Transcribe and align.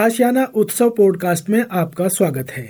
आशियाना 0.00 0.44
उत्सव 0.60 0.90
पॉडकास्ट 0.96 1.48
में 1.50 1.64
आपका 1.80 2.06
स्वागत 2.08 2.50
है। 2.50 2.64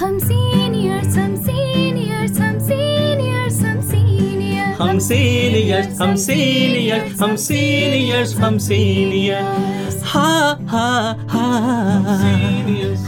हम 0.00 0.18
सीनियर्स 0.18 1.16
हम 1.16 1.34
सीनियर्स 1.46 2.38
हम 2.40 2.58
सीनियर्स 2.68 3.60
हम 3.62 3.78
सीनियर्स 3.88 4.80
हम 4.80 4.98
सीनियर्स 5.08 6.00
हम 6.00 6.14
सीनियर्स 6.26 7.20
हम 7.22 7.34
सीनियर्स 7.46 8.34
हम 8.36 8.58
सीनियर्स 8.68 10.00
हा 10.12 10.28
हा 10.70 10.88
हा 11.34 11.46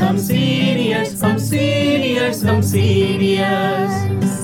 हम 0.04 0.18
सीनियर्स 0.28 1.22
हम 1.24 1.36
सीनियर्स 1.48 2.44
हम 2.44 2.60
सीनियर्स 2.72 4.43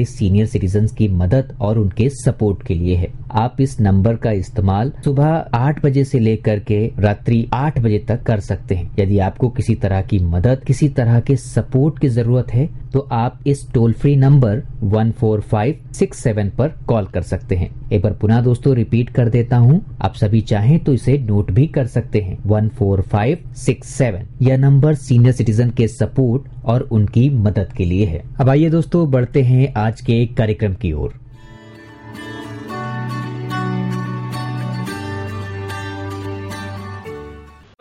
सीनियर 0.05 0.45
सिटीजन 0.47 0.87
की 0.97 1.07
मदद 1.09 1.55
और 1.61 1.77
उनके 1.79 2.09
सपोर्ट 2.11 2.65
के 2.67 2.73
लिए 2.73 2.95
है। 2.95 3.11
आप 3.33 3.61
इस 3.61 3.79
नंबर 3.81 4.15
का 4.15 4.31
इस्तेमाल 4.33 4.91
सुबह 5.03 5.27
आठ 5.55 5.83
बजे 5.85 6.03
से 6.03 6.19
लेकर 6.19 6.59
के 6.61 6.85
रात्रि 6.99 7.45
आठ 7.53 7.79
बजे 7.79 7.99
तक 8.07 8.23
कर 8.23 8.39
सकते 8.41 8.75
हैं। 8.75 8.89
यदि 8.99 9.19
आपको 9.19 9.49
किसी 9.49 9.75
तरह 9.75 10.01
की 10.01 10.19
मदद, 10.19 10.63
किसी 10.67 10.89
तरह 10.89 11.19
के 11.19 11.35
सपोर्ट 11.37 11.99
की 11.99 12.09
ज़रूरत 12.09 12.53
है 12.53 12.69
तो 12.93 13.07
आप 13.13 13.39
इस 13.47 13.67
toll 13.73 13.93
free 13.93 14.15
number 14.15 14.63
one 14.83 15.11
four 15.11 15.41
five 15.41 15.79
six 15.93 16.19
seven 16.19 16.49
पर 16.49 16.75
कॉल 16.87 17.05
कर 17.05 17.21
सकते 17.23 17.55
हैं। 17.55 17.69
एक 17.91 18.01
बार 18.01 18.13
पुनः 18.13 18.39
दोस्तों 18.41 18.73
रिपीट 18.75 19.09
कर 19.09 19.29
देता 19.29 19.57
हूँ। 19.57 19.79
आप 20.01 20.13
सभी 20.15 20.39
चाहें 20.41 20.77
तो 20.83 20.93
इसे 20.93 21.17
नोट 21.19 21.49
भी 21.51 21.65
कर 21.67 21.87
सकते 21.87 22.19
हैं। 22.19 22.37
One 22.45 22.69
four 22.69 23.01
five 23.11 23.43
six 23.55 23.89
seven 23.89 24.27
यह 24.41 24.57
नंबर 24.57 24.93
सीनियर 24.97 25.33
सिटीजन 25.33 25.69
के 25.69 25.87
सपोर्ट 25.87 26.43
और 26.65 26.81
उनकी 26.91 27.29
मदद 27.29 27.73
के 27.77 27.85
लिए 27.85 28.05
है। 28.05 28.23
अब 28.39 28.49
आइए 28.49 28.69
दोस्तों 28.69 29.09
बढ़ते 29.11 29.41
हैं 29.41 29.73
आज 29.77 30.01
के 30.01 30.25
कार्यक्रम 30.37 30.73
की 30.73 30.91
ओर। 30.93 31.19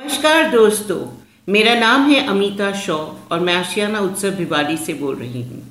नमस्कार 0.00 0.50
दोस्तों, 0.52 1.00
मेरा 1.48 1.74
नाम 1.80 2.10
है 2.10 2.26
अमिता 2.28 2.72
शॉ 2.76 2.96
और 3.32 3.40
मैं 3.40 3.54
आशियाना 3.54 4.00
उत्सव 4.00 4.30
भिवाड़ी 4.36 4.76
से 4.76 4.94
बोल 4.94 5.14
रही 5.16 5.42
हूँ। 5.42 5.62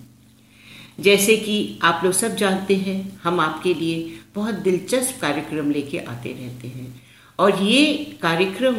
जैसे 0.99 1.35
कि 1.35 1.79
आप 1.83 2.01
लोग 2.03 2.13
सब 2.13 2.35
जानते 2.35 2.75
हैं, 2.75 3.19
हम 3.23 3.39
आपके 3.39 3.73
लिए 3.73 4.18
बहुत 4.35 4.55
दिलचस्प 4.63 5.21
कार्यक्रम 5.21 5.71
लेके 5.71 5.97
आते 5.99 6.31
रहते 6.31 6.67
हैं। 6.67 7.01
और 7.39 7.61
ये 7.63 7.95
कार्यक्रम 8.21 8.75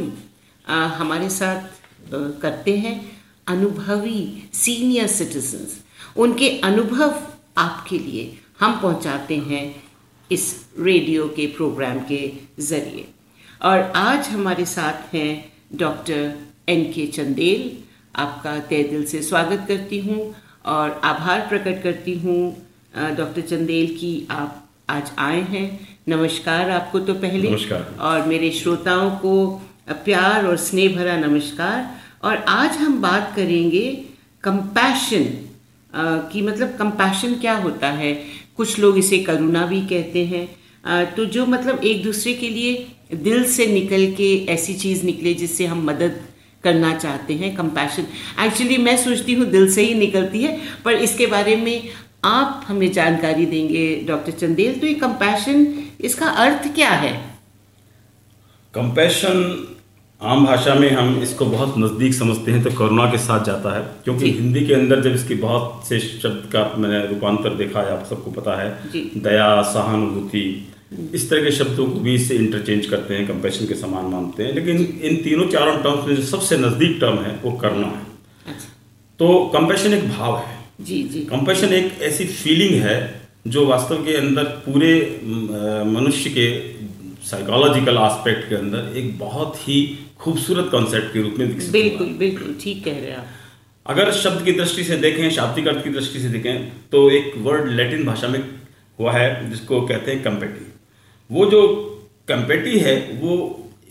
हमारे 0.96 1.28
साथ 1.30 2.12
करते 2.42 2.76
हैं 2.78 2.94
अनुभवी 3.48 4.20
सीनियर 4.54 5.06
सिटीजन्स 5.08 5.78
उनके 6.16 6.48
अनुभव 6.64 7.22
आपके 7.58 7.98
लिए 7.98 8.32
हम 8.60 8.80
पहुंचाते 8.80 9.36
हैं 9.38 9.64
इस 10.30 10.44
रेडियो 10.78 11.28
के 11.28 11.46
प्रोग्राम 11.46 11.98
के 12.08 12.20
ज़रिए। 12.60 13.06
और 13.62 13.80
आज 13.96 14.28
हमारे 14.28 14.64
साथ 14.66 15.14
हैं 15.14 15.52
डॉक्टर 15.78 16.34
एन 16.68 16.84
के 16.92 17.06
चंदेल 17.08 17.70
आपका 18.16 18.58
तय 18.60 18.82
दिल 18.82 19.04
से 19.06 19.22
स्वागत 19.22 19.64
करती 19.68 20.00
हूँ 20.00 20.34
और 20.66 21.00
आभार 21.04 21.46
प्रकट 21.48 21.82
करती 21.82 22.18
हूँ 22.18 22.40
डॉक्टर 23.16 23.40
चंदेल 23.40 23.94
की 23.96 24.26
आप 24.30 24.59
आज 24.90 25.10
आए 25.18 25.40
हैं। 25.42 25.66
नमस्कार 26.08 26.70
आपको 26.70 26.98
तो 27.00 27.14
पहले। 27.16 27.48
और 28.00 28.26
मेरे 28.26 28.50
श्रोताओं 28.50 29.10
को 29.16 29.34
प्यार 30.04 30.46
और 30.46 30.56
स्नेह 30.58 30.96
भरा 30.96 31.16
नमस्कार। 31.18 31.90
और 32.24 32.36
आज 32.48 32.76
हम 32.76 33.00
बात 33.02 33.32
करेंगे 33.36 33.86
कंपैशन 34.44 35.28
कि 36.32 36.42
मतलब 36.42 36.74
कंपैशन 36.78 37.34
क्या 37.34 37.54
होता 37.58 37.90
है। 37.92 38.12
कुछ 38.56 38.78
लोग 38.78 38.98
इसे 38.98 39.18
करुणा 39.24 39.64
भी 39.66 39.80
कहते 39.86 40.24
हैं। 40.26 41.14
तो 41.14 41.24
जो 41.26 41.46
मतलब 41.46 41.84
एक 41.84 42.02
दूसरे 42.04 42.34
के 42.34 42.48
लिए 42.48 43.16
दिल 43.22 43.44
से 43.52 43.66
निकल 43.66 44.10
के 44.16 44.34
ऐसी 44.52 44.74
चीज़ 44.76 45.04
निकले 45.06 45.34
जिससे 45.34 45.66
हम 45.66 45.86
मदद 45.86 46.20
करना 46.64 46.94
चाहते 46.96 47.34
हैं 47.34 47.54
कंपैशन 47.56 48.06
एक्चुअली 48.44 48.76
मैं 48.78 48.96
सोचती 48.96 49.34
हूँ 49.34 49.46
दिल 49.50 49.70
से 49.72 49.82
ही 49.82 49.94
निकलती 49.94 50.42
है 50.42 50.58
पर 50.84 50.94
इसके 51.04 51.26
बारे 51.26 51.56
में 51.56 51.88
आप 52.22 52.64
हमें 52.68 52.90
जानकारी 52.92 53.46
देंगे 53.46 53.84
डॉक्टर 54.08 54.32
चंदेल। 54.32 54.78
तो 54.80 54.86
ये 54.86 54.94
कंपैशन 54.96 55.66
इसका 56.00 56.26
अर्थ 56.26 56.74
क्या 56.74 56.90
है? 56.90 57.12
कंपैशन 58.74 59.66
आम 60.20 60.44
भाषा 60.46 60.74
में 60.74 60.90
हम 60.90 61.22
इसको 61.22 61.46
बहुत 61.46 61.74
नज़दीक 61.78 62.14
समझते 62.14 62.52
हैं 62.52 62.62
तो 62.62 62.70
करुणा 62.70 63.04
के 63.10 63.18
साथ 63.18 63.44
जाता 63.44 63.76
है। 63.76 63.82
क्योंकि 64.04 64.30
हिंदी 64.32 64.66
के 64.66 64.74
अंदर 64.74 65.00
जब 65.02 65.14
इसकी 65.14 65.34
बहुत 65.36 65.88
से 65.88 66.00
शब्द 66.00 66.50
का 66.52 66.64
मैंने 66.78 67.06
रूपांतर 67.06 67.54
देखा 67.54 67.80
है 67.80 67.92
आप 67.92 68.04
सबको 68.10 68.30
पता 68.30 68.60
है। 68.62 68.68
दया 69.20 69.50
सहानुभूति 69.62 70.44
इस 71.14 71.28
तरह 71.30 71.44
के 71.44 71.50
शब्दों 71.50 71.86
को 71.86 72.00
भी 72.00 72.14
इससे 72.14 72.34
इंटरचेंज 72.36 72.86
करते 72.86 73.16
हैं 73.16 73.26
कंपेशन 73.28 73.66
के 73.66 73.74
समान 73.76 74.04
मानते 74.06 74.44
हैं। 74.44 74.52
लेकिन 74.52 74.76
इन 75.02 75.16
तीनों 75.16 75.46
चारों 75.48 75.76
टर्म्स 75.78 76.06
में 76.08 76.14
जो 76.16 76.22
सबसे 76.26 76.58
नज़दीक 76.58 76.96
टर्म 77.00 77.18
है 77.18 77.38
वो 77.44 77.52
करुणा 77.58 77.86
है। 77.88 78.06
अच्छा। 78.46 78.68
तो 79.20 79.44
कंपेशन 79.54 79.94
एक 79.94 80.08
भाव 80.08 80.38
है। 80.38 80.58
जी 80.80 81.02
जी। 81.04 81.20
कंपेशन 81.30 81.72
एक 81.74 82.00
ऐसी 82.02 82.24
फीलिंग 82.26 82.74
है 82.82 82.98
जो 83.46 83.64
वास्तव 83.66 84.04
के 84.04 84.14
अंदर 84.16 84.44
पूरे 84.64 84.92
मनुष्य 85.88 86.30
के 86.30 86.46
साइकोलॉजिकल 87.26 87.98
एस्पेक्ट 87.98 88.48
के 88.48 88.54
अंदर 88.54 88.96
एक 88.98 89.18
बहुत 89.18 89.56
ही 89.58 89.76
खूबसूरत 90.18 90.68
कॉन्सेप्ट 90.70 91.12
के 91.12 91.22
रूप 91.22 91.34
में 91.38 91.46
विकसित 91.46 91.72
बिल्कुल 91.72 92.06
बिल्कुल 92.18 92.56
ठीक 92.62 92.84
कह 92.84 92.90
रहे 92.92 93.10
हैं 93.10 93.16
आप। 93.16 93.26
अगर 93.86 94.10
शब्द 94.12 94.44
की 94.44 94.52
दृष्टि 94.52 94.84
से 94.84 94.96
देखें 94.96 95.30
शाब्दिक 95.30 95.68
अर्थ 95.68 95.84
की 95.84 95.90
दृष्टि 95.90 96.20
से 96.20 96.28
देखें 96.28 96.68
तो 96.90 97.08
एक 97.10 97.32
वर्ड 97.38 97.70
लैटिन 97.72 98.04
भाषा 98.06 98.28
में 98.28 98.40
हुआ 98.98 99.12
है 99.12 99.28
जिसको 99.50 99.80
कहते 99.86 100.10
हैं 100.10 100.22
कंपेटी 100.22 100.66
वो 101.30 101.46
जो 101.50 101.62
कंपेटी 102.28 102.78
है 102.78 102.96
वो 103.20 103.38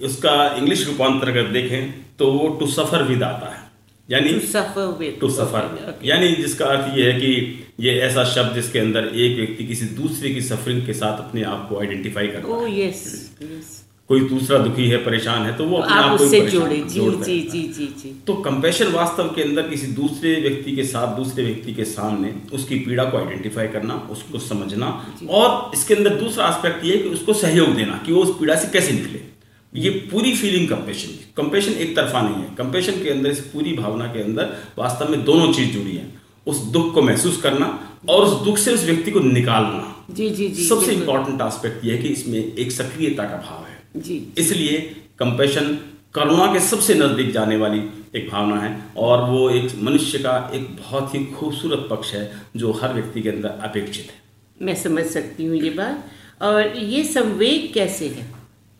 उसका 0.04 0.36
इंग्लिश 0.58 0.86
रूपांतर 0.88 1.30
अगर 1.30 1.52
देखें 1.52 1.94
तो 2.20 2.32
वो 2.32 2.48
टू 2.60 2.68
सफ़र 2.68 3.04
विद 3.04 3.24
आता 3.24 3.54
है। 3.56 3.68
यानी 4.10 4.34
to 4.34 4.40
suffer 4.48 4.88
with 5.00 5.18
to 5.22 5.30
suffer 5.32 6.00
यानी 6.06 6.32
जिसका 6.36 6.66
अर्थ 6.68 6.98
ये 6.98 7.12
है 7.12 7.20
कि 7.20 7.34
ये 7.80 8.00
ऐसा 8.02 8.24
शब्द 8.32 8.56
जिसके 8.56 8.80
अंदर 8.80 9.12
एक 9.18 9.36
व्यक्ति 9.38 9.66
किसी 9.66 9.86
दूसरे 9.98 10.30
की 10.30 10.42
सफरिंग 10.44 10.86
के 10.86 10.94
साथ 10.94 11.20
अपने 11.20 11.44
आप 11.50 11.68
को 11.70 11.80
आइडेंटिफाई 11.80 12.28
करता 12.28 12.56
है। 12.56 12.80
यस 12.80 13.06
कोई 14.10 14.20
दूसरा 14.30 14.58
दुखी 14.58 14.88
है 14.90 14.98
परेशान 15.06 15.44
है 15.46 15.56
तो 15.58 15.66
वो 15.66 15.78
अपने 15.78 15.96
आप 15.96 16.22
उससे 16.22 16.40
जोड़े। 16.50 16.78
जी 16.78 17.00
जी 17.26 17.40
जी 17.50 17.62
जी 17.68 17.86
जी। 17.98 18.14
तो 18.28 18.34
कंपैशन 18.48 18.88
वास्तव 18.94 19.28
के 19.36 19.42
अंदर 19.44 19.68
किसी 19.70 19.88
दूसरे 19.94 20.34
व्यक्ति 20.42 20.72
के 20.76 20.84
साथ 20.86 21.16
दूसरे 21.18 21.44
व्यक्ति 21.46 21.74
के 21.74 21.86
सामने 21.86 22.34
उसकी 22.54 22.80
पीड़ा 22.86 23.04
को 23.06 23.18
आइडेंटिफाई 23.18 23.68
करना 23.68 23.96
उसको 24.12 24.40
समझना 24.42 24.88
और 25.32 25.72
इसके 25.76 25.94
अंदर 25.96 26.16
दूसरा 26.20 26.48
एस्पेक्ट 26.48 26.86
ये 26.86 26.96
है 26.96 27.04
कि 27.04 27.10
उसको 27.10 27.34
सहयोग 27.42 27.76
देना 27.76 28.02
कि 28.06 28.12
वो 28.12 28.24
उस 28.24 28.36
पीड़ा 28.40 28.56
से 28.56 28.72
कैसे 28.74 28.94
निकले। 28.94 29.22
ये 29.74 29.90
पूरी 30.12 30.36
फीलिंग 30.36 30.68
कंपेशन 30.70 31.19
कंपेशन 31.38 31.72
एक 31.72 31.96
तरफा 31.96 32.22
नहीं 32.22 32.44
है। 32.44 32.56
कंपेशन 32.56 33.04
के 33.04 33.10
अंदर 33.10 33.30
इस 33.30 33.40
पूरी 33.40 33.74
भावना 33.74 34.06
के 34.06 34.24
अंदर 34.24 34.56
वास्तव 34.78 35.10
में 35.10 35.24
दोनों 35.26 35.52
चीज़ 35.54 35.72
जुड़ी 35.72 35.96
है। 35.98 36.08
उस 36.48 36.58
दुख 36.68 36.94
को 36.94 37.02
महसूस 37.02 37.42
करना 37.42 37.68
और 38.10 38.24
उस 38.24 38.42
दुख 38.46 38.58
से 38.58 38.74
उस 38.74 38.84
व्यक्ति 38.86 39.12
को 39.12 39.20
निकालना। 39.20 39.96
जी 40.12 40.30
जी 40.30 40.48
जी 40.50 40.64
सबसे 40.64 40.94
इंपॉर्टेंट 40.94 41.42
एस्पेक्ट 41.42 41.86
यह 41.86 41.96
है 41.96 42.02
कि 42.02 42.08
इसमें 42.08 42.40
एक 42.40 42.72
सक्रियता 42.72 43.24
का 43.24 43.38
भाव 43.38 43.66
है। 43.66 44.02
जी। 44.02 44.34
इसलिए 44.38 44.80
कंपैशन 45.20 45.78
करुणा 46.14 46.54
के 46.54 46.60
सबसे 46.60 46.94
नज़दीक 46.94 47.32
जाने 47.32 47.58
वाली 47.58 47.82
एक 48.16 48.30
भावना 48.30 48.60
है 48.62 48.72
और 48.98 49.30
वो 49.30 49.50
एक 49.50 49.76
मनुष्य 49.84 50.20
का 50.20 50.52
एक 50.54 50.68
बहुत 50.76 51.16
ही 51.16 51.26
खूबसूरत 51.26 51.88
पक्ष 51.90 52.14
है 52.14 52.32
जो 52.56 52.72
हर 52.72 52.94
व्यक्ति 52.94 53.22
के 53.22 53.30
अंदर 53.30 53.50
अपेक्षित 53.50 54.06
है। 54.06 54.66
मैं 54.66 54.76
समझ 54.76 55.06
सकती 55.06 55.46
हूँ 55.46 55.58
ये 55.58 55.70
बात। 55.70 56.42
और 56.42 56.78
ये 56.78 57.04
संवेग 57.04 57.74
कैसे 57.74 58.08
है? 58.08 58.39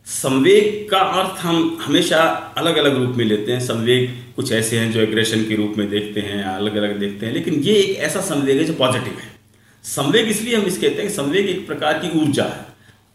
संवेग 0.10 0.90
का 0.90 1.00
अर्थ 1.18 1.40
हम 1.40 1.58
हमेशा 1.82 2.20
अलग 2.58 2.78
अलग 2.78 2.96
रूप 2.98 3.16
में 3.16 3.24
लेते 3.26 3.52
हैं। 3.52 3.60
संवेग 3.60 4.10
कुछ 4.36 4.52
ऐसे 4.52 4.78
हैं 4.80 4.92
जो 4.92 5.00
एग्रेशन 5.02 5.44
के 5.46 5.56
रूप 5.56 5.74
में 5.78 5.90
देखते 5.90 6.20
हैं 6.20 6.44
अलग 6.46 6.76
अलग 6.76 6.98
देखते 7.00 7.26
हैं 7.26 7.34
लेकिन 7.34 7.60
ये 7.64 7.74
एक 7.74 7.98
ऐसा 8.00 8.22
संवेग 8.22 8.58
है 8.58 8.64
जो 8.64 8.74
पॉजिटिव 8.74 9.14
है। 9.14 9.30
संवेग 9.86 10.30
इसलिए 10.30 10.56
हम 10.56 10.64
इस 10.64 10.78
कहते 10.78 10.96
हैं 10.96 11.08
कि 11.08 11.14
संवेग 11.16 11.50
एक 11.50 11.66
प्रकार 11.68 12.00
की 12.00 12.10
ऊर्जा 12.20 12.44
है 12.46 12.66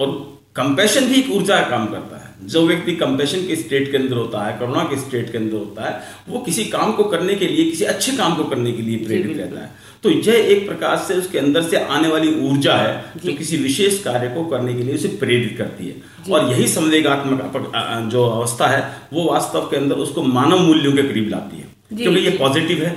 और 0.01 0.13
कंपेशन 0.57 1.07
भी 1.07 1.19
एक 1.21 1.31
ऊर्जा 1.31 1.61
का 1.61 1.69
काम 1.71 1.87
करता 1.87 2.17
है। 2.17 2.49
जो 2.49 2.67
व्यक्ति 2.67 2.95
कंपेशन 2.97 3.47
के 3.47 3.57
स्टेट 3.57 3.91
के 3.91 3.97
अंदर 3.97 4.17
होता 4.17 4.45
है 4.45 4.59
करुणा 4.59 4.83
के 4.85 5.01
स्टेट 5.01 5.31
के 5.33 5.39
अंदर 5.39 5.57
होता 5.57 5.89
है 5.89 6.01
वो 6.29 6.41
किसी 6.41 6.65
काम 6.67 6.93
को 6.93 7.05
करने 7.07 7.35
के 7.35 7.47
लिए 7.47 7.71
किसी 7.71 7.85
अच्छे 7.87 8.17
काम 8.17 8.35
को 8.37 8.45
करने 8.45 8.73
के 8.73 8.83
लिए 8.83 9.05
प्रेरित 9.07 9.37
रहता 9.37 9.61
है। 9.61 9.71
तो 10.05 10.11
यह 10.11 10.35
एक 10.53 10.67
प्रकार 10.67 10.97
से 11.09 11.15
उसके 11.15 11.39
अंदर 11.39 11.63
से 11.63 11.77
आने 11.77 12.09
वाली 12.09 12.35
ऊर्जा 12.49 12.75
है 12.77 13.21
जो 13.25 13.33
किसी 13.33 13.57
विशेष 13.57 14.03
कार्य 14.03 14.29
को 14.29 14.45
करने 14.47 14.75
के 14.75 14.83
लिए 14.83 14.95
उसे 14.95 15.09
प्रेरित 15.21 15.55
करती 15.59 15.87
है। 15.87 15.95
और 16.33 16.51
यही 16.53 16.67
संवेगात्मक 16.69 17.73
जो 18.13 18.25
अवस्था 18.25 18.67
है 18.67 18.83
वो 19.13 19.25
वास्तव 19.25 19.61
के 19.61 19.77
अंदर 19.77 19.97
उसको 20.05 20.23
मानव 20.23 20.59
मूल्यों 20.59 20.93
के 20.93 21.03
करीब 21.03 21.29
लाती 21.29 21.57
है। 21.57 21.73
क्योंकि 21.97 22.21
ये 22.21 22.31
पॉजिटिव 22.31 22.83
है। 22.85 22.91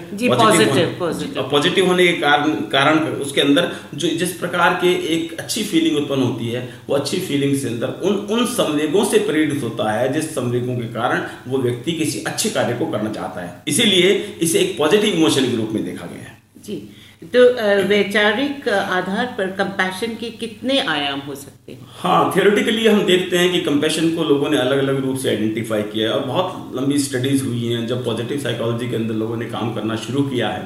पॉजिटिव 1.49 1.87
होने 1.87 2.07
के 2.07 2.13
कारण 2.13 2.51
कारण 2.71 2.99
उसके 3.25 3.41
अंदर 3.41 3.71
जो 3.95 4.07
जिस 4.17 4.33
प्रकार 4.33 4.73
के 4.73 4.93
एक 5.15 5.39
अच्छी 5.39 5.63
फीलिंग 5.63 5.97
उत्पन्न 5.97 6.23
होती 6.23 6.47
है 6.47 6.67
वो 6.89 6.95
अच्छी 6.95 7.19
फीलिंग 7.19 7.55
से 7.57 7.67
अंदर 7.67 7.87
उन 8.03 8.15
उन 8.31 8.45
संवेगों 8.53 9.03
से 9.05 9.19
प्रेरित 9.19 9.63
होता 9.63 9.91
है 9.91 10.13
जिस 10.13 10.29
संवेगों 10.35 10.75
के 10.75 10.87
कारण 10.93 11.23
वो 11.47 11.57
व्यक्ति 11.57 11.91
किसी 11.91 12.23
अच्छे 12.27 12.49
कार्य 12.49 12.73
को 12.73 12.85
करना 12.85 13.11
चाहता 13.13 13.41
है। 13.41 13.61
इसीलिए 13.67 14.11
इसे 14.41 14.59
एक 14.59 14.77
पॉजिटिव 14.77 15.15
इमोशन 15.15 15.49
के 15.51 15.57
रूप 15.57 15.69
में 15.71 15.83
देखा 15.85 16.05
गया 16.05 16.23
है। 16.23 16.35
जी। 16.65 16.77
तो 17.21 17.43
वैचारिक 17.87 18.67
आधार 18.69 19.33
पर 19.37 19.51
कंपैशन 19.53 20.13
के 20.15 20.29
कितने 20.31 20.77
आयाम 20.79 21.19
हो 21.19 21.35
सकते 21.35 21.71
हैं? 21.71 21.87
हाँ 21.93 22.31
थियोरेटिकली 22.35 22.85
हम 22.87 23.01
देखते 23.05 23.37
हैं 23.37 23.51
कि 23.51 23.59
कंपैशन 23.61 24.09
को 24.15 24.23
लोगों 24.23 24.49
ने 24.49 24.57
अलग 24.57 24.77
अलग 24.77 25.03
रूप 25.05 25.17
से 25.17 25.29
आइडेंटिफाई 25.29 25.83
किया 25.85 26.09
है। 26.09 26.15
और 26.15 26.25
बहुत 26.25 26.71
लंबी 26.75 26.99
स्टडीज़ 26.99 27.43
हुई 27.45 27.65
हैं, 27.65 27.85
जब 27.87 28.05
पॉजिटिव 28.05 28.39
साइकोलॉजी 28.39 28.89
के 28.89 28.95
अंदर 28.95 29.15
लोगों 29.15 29.37
ने 29.37 29.45
काम 29.47 29.73
करना 29.75 29.95
शुरू 29.97 30.23
किया 30.23 30.49
है 30.49 30.65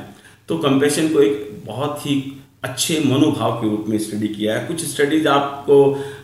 तो 0.50 0.58
कंपैशन 0.60 1.08
को 1.10 1.22
एक 1.22 1.64
बहुत 1.66 2.06
ही 2.06 2.16
अच्छे 2.64 3.00
मनोभाव 3.06 3.52
के 3.62 3.70
रूप 3.70 3.86
में 3.90 3.98
स्टडी 4.00 4.28
किया 4.28 4.56
है। 4.56 4.66
कुछ 4.68 4.84
स्टडीज़ 4.86 5.28
आपको 5.28 5.78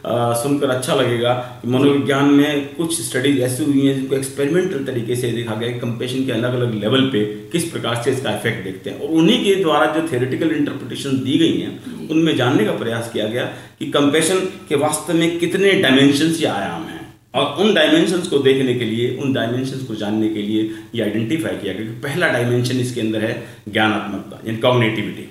आ, 0.06 0.34
सुनकर 0.34 0.70
अच्छा 0.70 0.96
लगेगा 0.96 1.34
कि 1.62 1.68
मनोविज्ञान 1.68 2.26
में 2.32 2.76
कुछ 2.76 3.00
स्टडीज़ 3.02 3.40
ऐसी 3.42 3.64
हुई 3.64 3.86
हैं 3.86 3.96
जिनको 3.96 4.16
एक्सपेरिमेंटल 4.16 4.84
तरीके 4.86 5.16
से 5.16 5.32
देखा 5.32 5.56
गया 5.56 5.72
कि 5.72 5.80
कंपेशन 5.80 6.26
के 6.26 6.32
अलग 6.32 6.54
अलग 6.56 6.74
लेवल 6.74 7.10
पे 7.14 7.24
किस 7.52 7.64
प्रकार 7.72 8.02
से 8.04 8.12
इसका 8.12 8.36
इफ़ेक्ट 8.38 8.64
देखते 8.64 8.90
हैं। 8.90 9.00
और 9.00 9.16
उन्हीं 9.20 9.44
के 9.44 9.56
द्वारा 9.64 9.86
जो 9.94 10.08
थेरेटिकल 10.12 10.52
इंटरप्रिटेशन 10.52 11.18
दी 11.24 11.38
गई 11.38 11.58
हैं 11.58 12.10
उनमें 12.10 12.36
जानने 12.38 12.66
का 12.66 12.72
प्रयास 12.78 13.10
किया 13.14 13.28
गया 13.28 13.46
कि 13.80 13.86
कंपेशन 13.92 14.40
के 14.70 14.76
वास्तव 14.76 15.14
में 15.14 15.38
कितने 15.40 15.72
डायमेंशंस 15.82 16.42
या 16.44 16.54
आयाम 16.54 16.84
हैं। 16.84 17.06
और 17.36 17.64
उन 17.64 17.74
डायमेंशंस 17.74 18.28
को 18.28 18.38
देखने 18.40 18.74
के 18.74 18.86
लिए 18.86 19.16
उन 19.22 19.34
डायमेंशंस 19.34 19.82
को 19.88 19.96
जानने 19.96 20.30
के 20.30 20.42
लिए 20.42 20.70
ये 20.96 21.04
आइडेंटिफाई 21.04 21.56
किया 21.56 21.74
गया 21.74 21.86
कि 21.86 22.00
पहला 22.04 22.28
डायमेंशन 22.28 22.80
इसके 22.80 23.02
अंदर 23.02 23.22
है 23.22 23.34
ज्ञानात्मकता 23.70 24.40
यानी 24.46 24.58
कॉग्नेटिविटी 24.60 25.28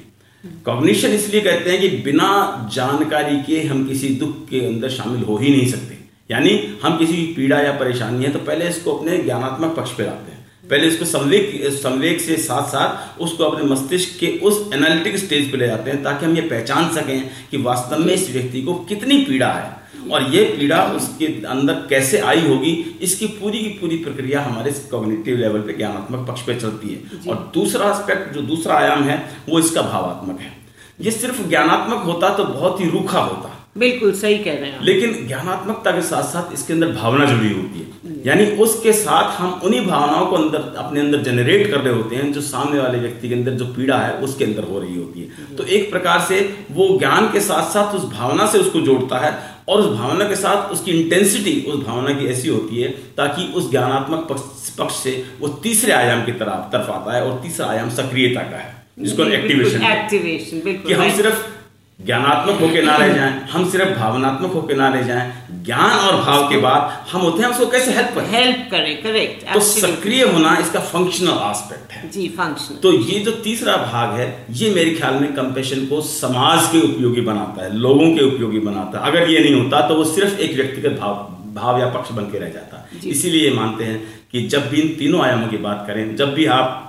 कॉग्निशन 0.65 1.09
इसलिए 1.11 1.41
कहते 1.41 1.71
हैं 1.71 1.81
कि 1.81 1.89
बिना 2.03 2.29
जानकारी 2.73 3.37
के 3.43 3.61
हम 3.63 3.87
किसी 3.89 4.09
दुख 4.17 4.45
के 4.49 4.61
अंदर 4.67 4.89
शामिल 4.91 5.23
हो 5.23 5.37
ही 5.37 5.51
नहीं 5.51 5.67
सकते। 5.69 5.99
यानी 6.31 6.53
हम 6.83 6.97
किसी 6.99 7.17
पीड़ा 7.37 7.61
या 7.61 7.73
परेशानी 7.73 8.25
है 8.25 8.33
तो 8.33 8.39
पहले 8.39 8.69
इसको 8.69 8.93
अपने 8.93 9.19
ज्ञानात्मक 9.19 9.77
पक्ष 9.77 9.91
पर 9.91 10.05
लाते 10.05 10.33
हैं। 10.33 10.36
पहले 10.71 10.87
इसको 10.87 11.05
संवेग 11.05 11.69
संवेग 11.73 12.19
से 12.19 12.37
साथ 12.37 12.69
साथ 12.69 13.21
उसको 13.21 13.45
अपने 13.45 13.65
मस्तिष्क 13.65 14.19
के 14.21 14.27
उस 14.43 14.61
एनालिटिक 14.75 15.17
स्टेज 15.17 15.51
पे 15.53 15.57
ले 15.57 15.67
जाते 15.67 15.91
हैं 15.91 16.03
ताकि 16.03 16.27
हम 16.27 16.37
ये 16.37 16.43
पहचान 16.43 16.93
सकें 16.95 17.31
कि 17.51 17.57
वास्तव 17.63 17.99
में 17.99 18.13
इस 18.15 18.31
व्यक्ति 18.31 18.63
को 18.63 18.75
कितनी 18.89 19.19
पीड़ा 19.25 19.53
है 19.53 20.11
और 20.13 20.23
ये 20.35 20.45
पीड़ा 20.59 20.83
उसके 20.93 21.27
अंदर 21.47 21.75
कैसे 21.91 22.19
आई 22.21 22.47
होगी 22.47 22.73
इसकी 23.03 23.27
पूरी 23.39 23.59
की 23.59 23.69
पूरी 23.79 23.97
प्रक्रिया 23.97 24.43
हमारे 24.43 24.71
कॉग्निटिव 24.91 25.37
लेवल 25.37 25.61
पे 25.61 25.73
ज्ञानात्मक 25.73 26.27
पक्ष 26.29 26.43
पे 26.43 26.55
चलती 26.55 26.89
है। 26.89 27.21
और 27.29 27.51
दूसरा 27.55 27.91
एस्पेक्ट 27.91 28.33
जो 28.35 28.43
दूसरा 28.43 28.75
आयाम 28.75 29.03
है 29.05 29.19
वो 29.49 29.59
इसका 29.59 29.83
भावात्मक 29.83 30.41
है। 30.41 30.53
ये 31.01 31.11
सिर्फ़ 31.11 31.43
ज्ञानात्मक 31.49 32.05
होता 32.05 32.29
तो 32.37 32.45
बहुत 32.45 32.81
ही 32.81 32.91
रूखा 32.91 33.21
होता। 33.21 33.56
बिल्कुल 33.79 34.13
सही 34.15 34.39
कह 34.39 34.53
रहे 34.53 34.71
हैं 34.71 34.85
लेकिन 34.85 35.27
ज्ञानात्मकता 35.27 35.91
के 35.91 36.03
साथ 36.05 36.23
साथ 36.33 36.53
इसके 36.53 36.73
अंदर 36.73 36.93
भावना 36.93 37.25
जुड़ी 37.25 37.53
होती 37.53 37.79
है 37.81 37.87
यानी 38.27 38.45
उसके 38.63 38.93
साथ 38.93 39.37
हम 39.39 39.61
उन्हीं 39.65 39.85
भावनाओं 39.87 40.27
को 40.27 40.37
अंदर 40.37 40.75
अपने 40.79 41.01
अंदर 41.01 41.23
जनरेट 41.23 41.71
कर 41.71 41.81
रहे 41.81 41.95
होते 41.95 42.17
हैं 42.17 42.33
जो 42.33 42.41
सामने 42.43 42.81
वाले 42.81 42.99
व्यक्ति 42.99 43.29
के 43.29 43.35
अंदर 43.35 43.53
जो 43.55 43.67
पीड़ा 43.75 43.99
है 43.99 44.13
उसके 44.19 44.45
अंदर 44.45 44.65
हो 44.65 44.79
रही 44.79 44.97
होती 44.97 45.21
है। 45.21 45.57
तो 45.57 45.65
एक 45.77 45.91
प्रकार 45.91 46.21
से 46.29 46.39
वो 46.71 46.89
ज्ञान 46.99 47.27
के 47.33 47.41
साथ 47.41 47.71
साथ 47.73 47.95
उस 47.95 48.05
भावना 48.13 48.47
से 48.53 48.59
उसको 48.59 48.81
जोड़ता 48.81 49.19
है 49.19 49.33
और 49.69 49.81
उस 49.81 49.97
भावना 49.99 50.29
के 50.29 50.37
साथ 50.37 50.73
उसकी 50.73 50.93
इंटेंसिटी 50.93 51.61
उस 51.71 51.85
भावना 51.87 52.15
की 52.21 52.27
ऐसी 52.29 52.49
होती 52.49 52.83
है 52.83 52.89
ताकि 53.17 53.53
उस 53.55 53.71
ज्ञानात्मक 53.71 54.27
पक्ष 54.31 54.71
पक्ष 54.79 55.03
से 55.03 55.13
वो 55.41 55.49
तीसरे 55.63 55.93
आयाम 55.93 56.25
की 56.25 56.33
तरफ़ 56.41 56.73
तरफ़ 56.73 56.91
आता 56.91 57.17
है 57.17 57.23
और 57.25 57.41
तीसरा 57.43 57.67
आयाम 57.67 57.91
सक्रियता 57.91 58.43
का 58.51 58.57
है 58.57 58.75
जिसको 58.99 59.25
एक्टिवेशन 59.33 59.83
एक्टिवेशन 59.87 60.61
बिल्कुल 60.65 60.87
कि 60.87 61.01
हम 61.01 61.17
सिर्फ़ 61.17 61.56
ज्ञानात्मक 62.01 62.61
होके 62.61 62.81
ना 62.83 62.97
रह 62.97 63.13
जाएँ 63.15 63.41
हम 63.51 63.69
सिर्फ़ 63.71 63.91
भावनात्मक 63.99 64.53
होके 64.53 64.75
ना 64.75 64.89
रह 64.89 65.03
जाएँ। 65.03 65.63
ज्ञान 65.65 65.99
और 65.99 66.17
भाव 66.17 66.49
के 66.51 66.57
बाद 66.61 67.07
हम 67.13 67.21
होते 67.21 67.43
हैं 67.43 67.51
उसको 67.51 67.67
कैसे 67.67 67.93
हेल्प 67.93 68.11
करें? 68.15 68.29
हेल्प 68.31 68.69
करे 68.71 68.95
करेक्ट 68.97 69.45
तो 69.55 69.61
सक्रिय 69.61 70.23
होना 70.25 70.57
इसका 70.59 70.81
फंक्शनल 70.83 71.41
एस्पेक्ट 71.47 71.93
है। 71.93 72.11
जी 72.11 72.29
फ़ंक्शन 72.37 72.75
तो 72.83 72.93
ये 72.93 73.19
जो 73.21 73.33
तीसरा 73.45 73.77
भाग 73.87 74.19
है 74.19 74.29
ये 74.53 74.71
मेरे 74.75 74.91
ख्याल 74.95 75.15
में 75.15 75.33
कंपेशन 75.35 75.87
को 75.87 76.01
समाज 76.03 76.69
के 76.73 76.81
उपयोगी 76.89 77.21
बनाता 77.23 77.65
है 77.65 77.77
लोगों 77.77 78.15
के 78.17 78.25
उपयोगी 78.27 78.61
बनाता 78.61 78.99
है। 78.99 79.11
अगर 79.11 79.31
ये 79.31 79.41
नहीं 79.41 79.55
होता 79.55 79.81
तो 79.89 79.95
वो 79.95 80.05
सिर्फ़ 80.07 80.39
एक 80.39 80.55
व्यक्तिगत 80.57 80.99
भाव 81.01 81.15
भाव 81.55 81.81
या 81.81 81.87
पक्ष 81.91 82.13
बन 82.13 82.25
के 82.31 82.39
रह 82.39 82.49
जाता। 82.51 82.87
इसीलिए 83.07 83.45
ये 83.45 83.55
मानते 83.55 83.85
हैं 83.85 84.01
कि 84.33 84.47
जब 84.49 84.69
भी 84.71 84.81
इन 84.81 84.97
तीनों 84.99 85.21
आयामों 85.25 85.49
की 85.49 85.57
बात 85.59 85.85
करें 85.87 86.17
जब 86.17 86.35
भी 86.35 86.47
आप 86.55 86.83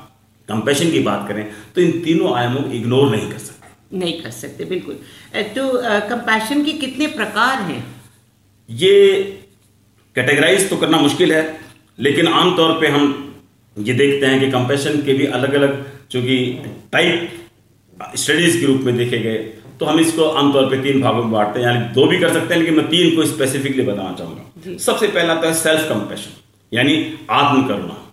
कंपेशन 0.49 0.91
की 0.91 0.99
बात 1.03 1.27
करें 1.27 1.45
तो 1.75 1.81
इन 1.81 1.91
तीनों 2.03 2.33
आयामों 2.35 2.61
को 2.61 2.71
इग्नोर 2.73 3.09
नहीं 3.11 3.31
कर 3.31 3.37
सकते। 3.37 3.46
नहीं 3.91 4.21
कर 4.21 4.31
सकते 4.31 4.65
बिल्कुल। 4.65 4.95
तो 5.55 5.67
कंपैशन 6.09 6.63
के 6.65 6.73
कितने 6.75 7.07
प्रकार 7.13 7.61
हैं? 7.61 7.83
ये 8.69 8.93
कैटेगराइज 10.15 10.69
तो 10.69 10.77
करना 10.77 10.97
मुश्किल 10.99 11.33
है 11.33 11.43
लेकिन 11.99 12.27
आमतौर 12.29 12.71
पे 12.81 12.87
हम 12.87 13.05
ये 13.77 13.93
देखते 13.93 14.25
हैं 14.25 14.39
कि 14.39 14.49
कंपैशन 14.51 15.01
के 15.03 15.13
भी 15.13 15.25
अलग 15.37 15.53
अलग 15.53 15.85
चूँकि 16.11 16.37
टाइप 16.91 18.13
स्टडीज़ 18.15 18.59
के 18.59 18.65
रूप 18.65 18.81
में 18.81 18.97
देखे 18.97 19.19
गए 19.19 19.37
तो 19.79 19.85
हम 19.85 19.99
इसको 19.99 20.23
आमतौर 20.41 20.69
पे 20.69 20.81
तीन 20.83 21.01
भागों 21.01 21.23
में 21.23 21.31
बांटते 21.31 21.59
हैं 21.59 21.67
यानी 21.67 21.85
दो 21.95 22.05
भी 22.07 22.19
कर 22.19 22.33
सकते 22.33 22.53
हैं 22.53 22.61
लेकिन 22.61 22.75
मैं 22.75 22.87
तीन 22.89 23.15
को 23.15 23.25
स्पेसिफिकली 23.25 23.83
बताना 23.83 24.13
चाहूँगा। 24.13 24.77
सबसे 24.85 25.07
पहला 25.07 25.35
तो 25.35 25.47
है 25.47 25.53
सेल्फ 25.53 25.89
कंपेशन 25.89 26.31
यानी 26.71 26.95
आत्म 27.31 27.67
करुणा 27.67 28.03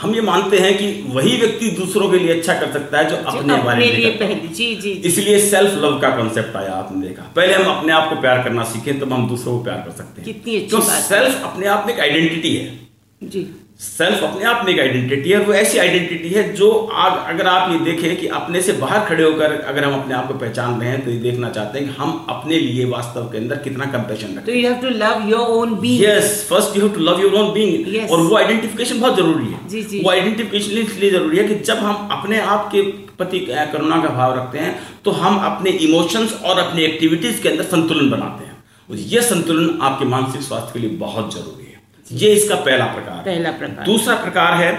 हम 0.00 0.14
ये 0.14 0.20
मानते 0.20 0.58
हैं 0.58 0.76
कि 0.78 0.86
वही 1.08 1.36
व्यक्ति 1.36 1.70
दूसरों 1.70 2.08
के 2.10 2.18
लिए 2.18 2.38
अच्छा 2.38 2.54
कर 2.54 2.72
सकता 2.72 2.98
है 2.98 3.10
जो 3.10 3.16
अपने 3.16 3.56
बारे 3.62 3.86
में। 3.86 4.18
पहले 4.18 4.34
जी 4.34 4.74
जी 4.74 4.74
जी। 4.76 4.90
इसलिए 5.08 5.38
सेल्फ 5.40 5.74
लव 5.74 5.98
का 6.00 6.10
कॉन्सेप्ट 6.16 6.56
आया 6.56 6.72
आपने 6.72 7.06
देखा। 7.08 7.22
पहले 7.36 7.54
हम 7.54 7.76
अपने 7.76 7.92
आप 7.92 8.08
को 8.10 8.20
प्यार 8.20 8.42
करना 8.42 8.64
सीखें 8.64 8.98
तब 9.00 9.12
हम 9.12 9.28
दूसरों 9.28 9.58
को 9.58 9.64
प्यार 9.64 9.76
कर 9.76 9.90
सकते 9.90 10.22
हैं। 10.22 10.24
कितनी 10.24 10.56
अच्छी 10.56 10.70
तो 10.70 10.80
सेल्फ 10.80 11.44
अपने 11.44 11.66
आप 11.66 11.86
में 11.86 11.94
एक 11.94 12.00
आइडेंटिटी 12.00 12.54
है। 12.56 12.78
जी। 13.22 13.46
सेल्फ 13.80 14.22
अपने 14.24 14.44
आप 14.44 14.64
में 14.64 14.72
एक 14.72 14.78
आइडेंटिटी 14.80 15.30
है 15.30 15.38
वो 15.46 15.52
ऐसी 15.54 15.78
आइडेंटिटी 15.78 16.28
है 16.28 16.42
जो 16.56 16.68
आग 16.96 17.16
अगर 17.30 17.46
आप 17.46 17.70
ये 17.72 17.78
देखें 17.80 18.16
कि 18.16 18.26
अपने 18.36 18.60
से 18.62 18.72
बाहर 18.74 19.04
खड़े 19.06 19.24
होकर 19.24 19.52
अगर 19.52 19.84
हम 19.84 19.94
अपने 19.94 20.14
आप 20.14 20.28
को 20.28 20.34
पहचान 20.34 20.80
रहे 20.80 20.90
हैं 20.90 21.04
तो 21.04 21.10
ये 21.10 21.16
देखना 21.20 21.50
चाहते 21.50 21.78
हैं 21.78 21.88
कि 21.88 21.94
हम 21.94 22.26
अपने 22.30 22.58
लिए 22.58 22.84
वास्तव 22.90 23.24
के 23.32 23.38
अंदर 23.38 23.56
कितना 23.64 23.84
कंपेशन 23.92 24.36
रखते 24.36 24.52
तो 24.52 24.58
you 24.58 24.68
have 24.68 24.80
to 24.82 24.88
love 24.98 25.28
your 25.30 25.48
own 25.56 25.68
हैं 25.68 25.80
being 25.80 26.04
yes 26.04 26.46
first 26.50 26.76
you 26.76 26.82
have 26.82 26.94
to 26.94 27.00
love 27.00 27.20
your 27.22 27.34
own 27.40 27.52
being 27.54 28.10
और 28.10 28.20
वो 28.20 28.36
आइडेंटिफिकेशन 28.36 29.00
बहुत 29.00 29.16
ज़रूरी 29.16 29.46
है। 29.46 29.58
जी, 29.68 29.82
जी। 29.82 30.00
वो 30.04 30.10
आइडेंटिफिकेशन 30.10 30.78
इसलिए 30.78 31.10
ज़रूरी 31.10 31.38
है 31.38 31.44
कि 31.48 31.54
जब 31.64 31.84
हम 31.88 32.08
अपने 32.12 32.40
आप 32.54 32.68
के 32.72 32.82
प्रति 33.18 33.38
करुणा 33.50 34.00
का 34.02 34.14
भाव 34.16 34.38
रखते 34.38 34.58
हैं 34.58 34.74
तो 35.04 35.10
हम 35.20 35.38
अपने 35.50 35.70
इमोशंस 35.88 36.40
और 36.44 36.58
अपनी 36.58 36.84
एक्टिविटीज़ 36.84 37.42
के 37.42 37.48
अंदर 37.48 37.64
संतुलन 37.76 38.10
बनाते 38.10 38.44
हैं। 38.44 38.56
और 38.90 38.96
यह 39.12 39.20
संतुलन 39.28 39.78
आपके 39.82 40.04
मानसिक 40.06 40.42
स्वास्थ्य 40.42 40.72
के 40.72 40.78
लिए 40.78 40.96
बहुत 40.98 41.34
ज़रूरी 41.34 41.60
है। 41.60 41.65
ये 42.10 42.32
इसका 42.32 42.54
पहला 42.56 42.84
प्रकार 42.86 43.22
पहला 43.24 43.50
प्रकार। 43.52 43.86
दूसरा 43.86 44.14
प्रकार 44.16 44.54
है 44.54 44.72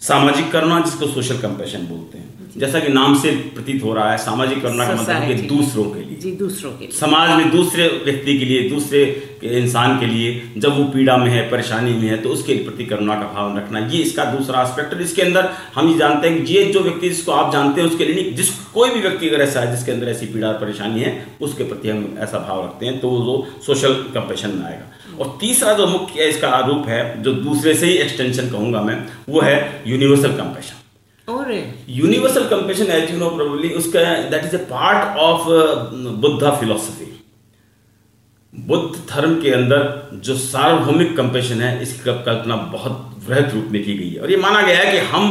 सामाजिक 0.00 0.50
करुणा 0.52 0.80
जिसको 0.80 1.06
सोशल 1.06 1.38
कंपेशन 1.38 1.86
बोलते 1.86 2.18
हैं। 2.18 2.28
जैसा 2.56 2.78
कि 2.80 2.88
नाम 2.88 3.14
से 3.18 3.30
प्रतीत 3.54 3.82
हो 3.84 3.92
रहा 3.94 4.10
है 4.10 4.16
सामाजिक 4.18 4.62
करुणा 4.62 4.86
का 4.86 4.94
मतलब 4.94 5.26
कि 5.26 5.34
दूसरों 5.48 5.84
के 5.84 6.00
लिए। 6.00 6.16
जी 6.16 6.30
दूसरों 6.36 6.70
के 6.72 6.84
लिए। 6.84 6.96
समाज 6.96 7.30
में 7.30 7.50
दूसरे 7.50 7.86
व्यक्ति 8.04 8.38
के 8.38 8.44
लिए 8.44 8.68
दूसरे 8.68 9.02
इंसान 9.42 9.98
के 10.00 10.06
लिए 10.06 10.30
जब 10.56 10.76
वो 10.78 10.84
पीड़ा 10.84 11.16
में 11.16 11.28
है 11.30 11.48
परेशानी 11.50 11.92
में 11.92 12.08
है 12.08 12.16
तो 12.22 12.28
उसके 12.28 12.54
प्रति 12.64 12.84
करुणा 12.86 13.14
का 13.14 13.30
भाव 13.34 13.56
रखना 13.58 13.78
ये 13.86 13.98
इसका 13.98 14.24
दूसरा 14.32 14.62
एस्पेक्ट 14.62 14.94
है। 14.94 15.02
इसके 15.02 15.22
अंदर 15.22 15.50
हम 15.74 15.88
ये 15.90 15.98
जानते 15.98 16.28
हैं 16.28 16.44
कि 16.44 16.54
ये 16.54 16.64
जो 16.72 16.80
व्यक्ति 16.80 17.08
जिसको 17.08 17.32
आप 17.32 17.52
जानते 17.52 17.80
हैं 17.80 17.88
उसके 17.88 18.04
लिए 18.04 18.14
नहीं 18.14 18.34
जिस 18.36 18.50
कोई 18.74 18.90
भी 18.90 19.00
व्यक्ति 19.00 19.28
अगर 19.28 19.42
ऐसा 19.42 19.60
है 19.60 19.76
जिसके 19.76 19.92
अंदर 19.92 20.08
ऐसी 20.08 20.26
पीड़ा 20.26 20.52
परेशानी 20.64 21.00
है 21.00 21.12
उसके 21.40 21.64
प्रति 21.64 21.88
हम 21.88 22.16
ऐसा 22.20 22.38
भाव 22.48 22.64
रखते 22.64 22.86
हैं 22.86 22.98
तो 23.00 23.10
वो 23.10 23.46
सोशल 23.66 23.94
कंपेशन 24.14 24.50
में 24.50 24.64
आएगा। 24.64 24.86
और 25.20 25.36
तीसरा 25.40 25.72
जो 25.74 25.86
मुख्य 25.86 26.28
इसका 26.28 26.48
आरोप 26.58 26.88
है 26.88 27.00
जो 27.22 27.32
दूसरे 27.34 27.74
से 27.74 27.86
ही 27.86 27.96
एक्सटेंशन 27.98 28.50
कहूँगा 28.50 28.80
मैं 28.82 28.98
वो 29.28 29.40
है 29.40 29.56
universal 29.86 30.32
compassion 30.32 30.76
universal 31.88 32.44
compassion 32.48 32.90
as 32.92 33.10
you 33.10 33.18
know 33.18 33.28
probably 33.30 33.68
उसका 33.74 34.00
that 34.30 34.44
is 34.44 34.56
a 34.56 34.64
part 34.70 35.18
of 35.18 35.48
Buddha 36.22 36.50
philosophy 36.56 37.06
Buddha 38.52 39.00
धर्म 39.10 39.34
के 39.42 39.50
अंदर 39.50 39.82
जो 40.24 40.36
सार्वभौमिक 40.36 41.16
कंपेशन 41.16 41.60
है 41.62 41.70
इसकी 41.82 42.14
कल्पना 42.24 42.56
बहुत 42.72 43.24
वृहद 43.28 43.54
रूप 43.54 43.68
में 43.70 43.82
की 43.84 43.94
गई 43.94 44.10
है। 44.10 44.20
और 44.20 44.30
ये 44.30 44.36
माना 44.38 44.62
गया 44.62 44.78
है 44.78 44.92
कि 44.92 44.98
हम 45.08 45.30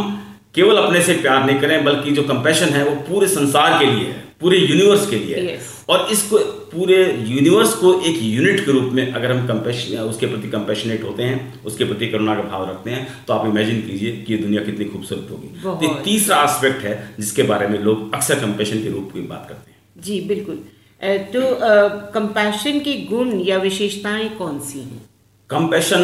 केवल 0.56 0.78
अपने 0.78 1.02
से 1.04 1.14
प्यार 1.18 1.46
नहीं 1.46 1.60
करें 1.60 1.84
बल्कि 1.86 2.12
जो 2.12 2.24
कंपेशन 2.24 2.70
है 2.70 2.84
वो 2.86 2.96
पूरे 3.10 3.28
संसार 3.28 3.78
के 3.80 3.86
लिए 3.86 4.08
है। 4.08 4.24
पूरे 4.42 4.58
यूनिवर्स 4.58 5.10
के 5.10 5.16
लिए 5.16 5.36
Yes. 5.46 5.68
और 5.90 6.08
इसको 6.12 6.38
पूरे 6.72 6.98
यूनिवर्स 7.28 7.74
को 7.76 7.94
एक 8.02 8.18
यूनिट 8.24 8.66
के 8.66 8.72
रूप 8.72 8.94
में 8.94 9.12
अगर 9.12 9.32
हम 9.32 9.48
कंपेशन 9.48 9.98
उसके 10.00 10.26
प्रति 10.26 10.50
कंपेशनेट 10.50 11.04
होते 11.04 11.24
हैं 11.24 11.64
उसके 11.64 11.86
प्रति 11.86 12.08
करुणा 12.08 12.36
का 12.36 12.42
भाव 12.50 12.70
रखते 12.70 12.92
हैं 12.92 13.08
तो 13.28 13.34
आप 13.34 13.46
इमेजिन 13.48 13.82
कीजिए 13.82 14.12
कि 14.18 14.34
ये 14.34 14.40
दुनिया 14.40 14.64
कितनी 14.64 14.86
खूबसूरत 14.86 15.28
होगी। 15.32 15.48
तो 15.64 15.94
तीसरा 16.04 16.42
एस्पेक्ट 16.44 16.86
है 16.86 16.96
जिसके 17.20 17.44
बारे 17.44 17.68
में 17.68 17.80
लोग 17.80 18.14
अक्सर 18.16 18.40
कंपेशन 18.40 18.84
के 18.84 18.90
रूप 18.90 19.12
में 19.16 19.28
बात 19.28 19.46
करते 19.50 19.72
हैं। 19.72 20.04
जी 20.04 20.20
बिल्कुल। 20.28 20.56
तो 21.34 21.42
कंपैशन 22.14 22.80
के 22.80 22.94
गुण 23.06 23.40
या 23.42 23.58
विशेषताएँ 23.60 24.30
कौन 24.38 24.60
सी 24.62 24.80
हैं? 24.80 25.02
कंपेशन 25.50 26.02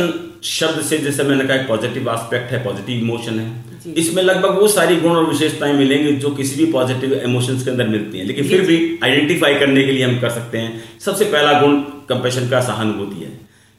शब्द 0.49 0.81
से 0.85 0.97
जैसे 0.97 1.23
मैंने 1.23 1.45
कहा 1.45 1.57
एक 1.57 1.67
पॉजिटिव 1.67 2.09
एस्पेक्ट 2.11 2.51
है 2.51 2.63
पॉजिटिव 2.63 2.99
इमोशन 2.99 3.39
है। 3.39 3.49
इसमें 3.87 4.21
लगभग 4.23 4.59
वो 4.59 4.67
सारी 4.67 4.95
गुण 4.95 5.11
और 5.11 5.25
विशेषताएँ 5.25 5.73
मिलेंगी 5.73 6.11
जो 6.11 6.29
किसी 6.29 6.55
भी 6.55 6.71
पॉजिटिव 6.71 7.13
इमोशंस 7.13 7.63
के 7.63 7.71
अंदर 7.71 7.87
मिलती 7.87 8.17
हैं। 8.17 8.25
लेकिन 8.25 8.47
फिर 8.47 8.61
भी 8.61 8.77
आइडेंटिफाई 9.03 9.55
करने 9.55 9.83
के 9.83 9.91
लिए 9.91 10.03
हम 10.03 10.19
कर 10.19 10.29
सकते 10.29 10.57
हैं। 10.57 10.83
सबसे 10.99 11.25
पहला 11.25 11.59
गुण 11.61 11.79
कंपेशन 12.09 12.49
का 12.49 12.61
सहानुभूति 12.61 13.23
है 13.23 13.31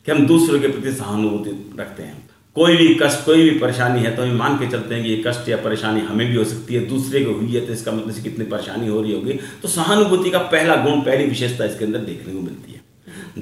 कि 0.06 0.12
हम 0.12 0.26
दूसरों 0.26 0.60
के 0.60 0.68
प्रति 0.68 0.92
सहानुभूति 0.92 1.50
रखते 1.80 2.02
हैं। 2.02 2.24
कोई 2.56 2.76
भी 2.76 2.88
कष्ट 3.02 3.24
कोई 3.24 3.42
भी 3.42 3.58
परेशानी 3.58 4.02
है 4.02 4.14
तो 4.16 4.22
हम 4.22 4.36
मान 4.36 4.56
के 4.58 4.66
चलते 4.66 4.94
हैं 4.94 5.04
कि 5.04 5.10
ये 5.10 5.22
कष्ट 5.26 5.48
या 5.48 5.56
परेशानी 5.56 6.00
हमें 6.00 6.26
भी 6.30 6.36
हो 6.36 6.44
सकती 6.44 6.74
है। 6.74 6.86
दूसरे 6.86 7.24
को 7.24 7.32
हुई 7.32 7.52
है 7.52 7.66
तो 7.66 7.72
इसका 7.72 7.92
मतलब 7.92 8.22
कितनी 8.22 8.44
परेशानी 8.44 8.88
हो 8.88 9.02
रही 9.02 9.12
होगी। 9.12 9.32
तो 9.62 9.68
सहानुभूति 9.68 10.30
का 10.30 10.38
पहला 10.38 10.76
गुण 10.76 11.00
पहली 11.00 11.24
विशेषता 11.24 11.64
इसके 11.64 11.84
अंदर 11.84 11.98
देखने 11.98 12.32
को 12.34 12.40
मिलती 12.40 12.72
है। 12.72 12.84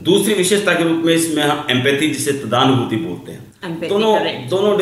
दूसरी 0.05 0.35
विशेषता 0.35 0.73
के 0.75 0.85
रूप 0.85 1.05
में 1.05 1.15
इसमें 1.15 1.43
हम 1.43 1.67
एम्पैथी 1.71 2.11
जिसे 2.11 2.33
तदानुभूति 2.33 2.97
बोलते 2.97 3.33
हैं। 3.33 3.79
दोनों. 3.89 4.19
दोनों 4.49 4.77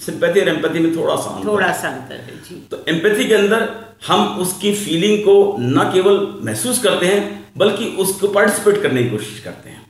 सिंपैथी 0.00 0.40
और 0.40 0.48
एम्पैथी 0.48 0.78
में 0.78 0.94
थोड़ा 0.96 1.16
सा 1.16 1.40
थोड़ा 1.44 1.72
सा 1.74 1.88
अंतर 1.88 2.14
है 2.16 2.36
जी। 2.40 2.54
तो 2.70 2.84
एम्पैथी 2.88 3.24
के 3.24 3.34
अंदर 3.34 3.68
हम 4.06 4.38
उसकी 4.40 4.72
फीलिंग 4.76 5.18
को 5.20 5.34
न 5.60 5.90
केवल 5.92 6.26
महसूस 6.44 6.82
करते 6.82 7.06
हैं 7.06 7.20
बल्कि 7.58 7.84
उसको 8.00 8.28
पार्टिसिपेट 8.30 8.82
करने 8.82 9.02
की 9.02 9.10
कोशिश 9.10 9.38
करते 9.44 9.70
हैं। 9.70 9.84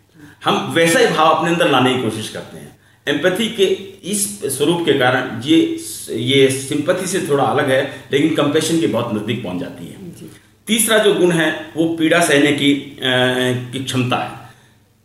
हम 0.44 0.72
वैसा 0.74 0.98
ही 0.98 1.06
भाव 1.08 1.34
अपने 1.34 1.50
अंदर 1.50 1.70
लाने 1.70 1.94
की 1.94 2.02
कोशिश 2.02 2.28
करते 2.30 2.58
हैं। 2.58 2.68
एम्पैथी 3.06 3.48
के 3.50 3.64
इस 4.10 4.26
स्वरूप 4.48 4.84
के 4.86 4.98
कारण 4.98 5.40
ये 5.44 5.58
ये 6.24 6.48
सिंपैथी 6.50 7.06
से 7.06 7.20
थोड़ा 7.28 7.44
अलग 7.44 7.70
है 7.70 7.82
लेकिन 8.12 8.34
कंपेशन 8.36 8.80
के 8.80 8.86
बहुत 8.88 9.14
नज़दीक 9.14 9.42
पहुँच 9.44 9.60
जाती 9.60 9.86
है। 9.86 10.28
तीसरा 10.68 10.98
जो 10.98 11.14
गुण 11.14 11.30
है 11.32 11.48
वो 11.76 11.86
पीड़ा 11.96 12.20
सहने 12.22 12.52
की 12.54 12.74
की 13.00 13.84
क्षमता 13.84 14.16
है। 14.16 14.38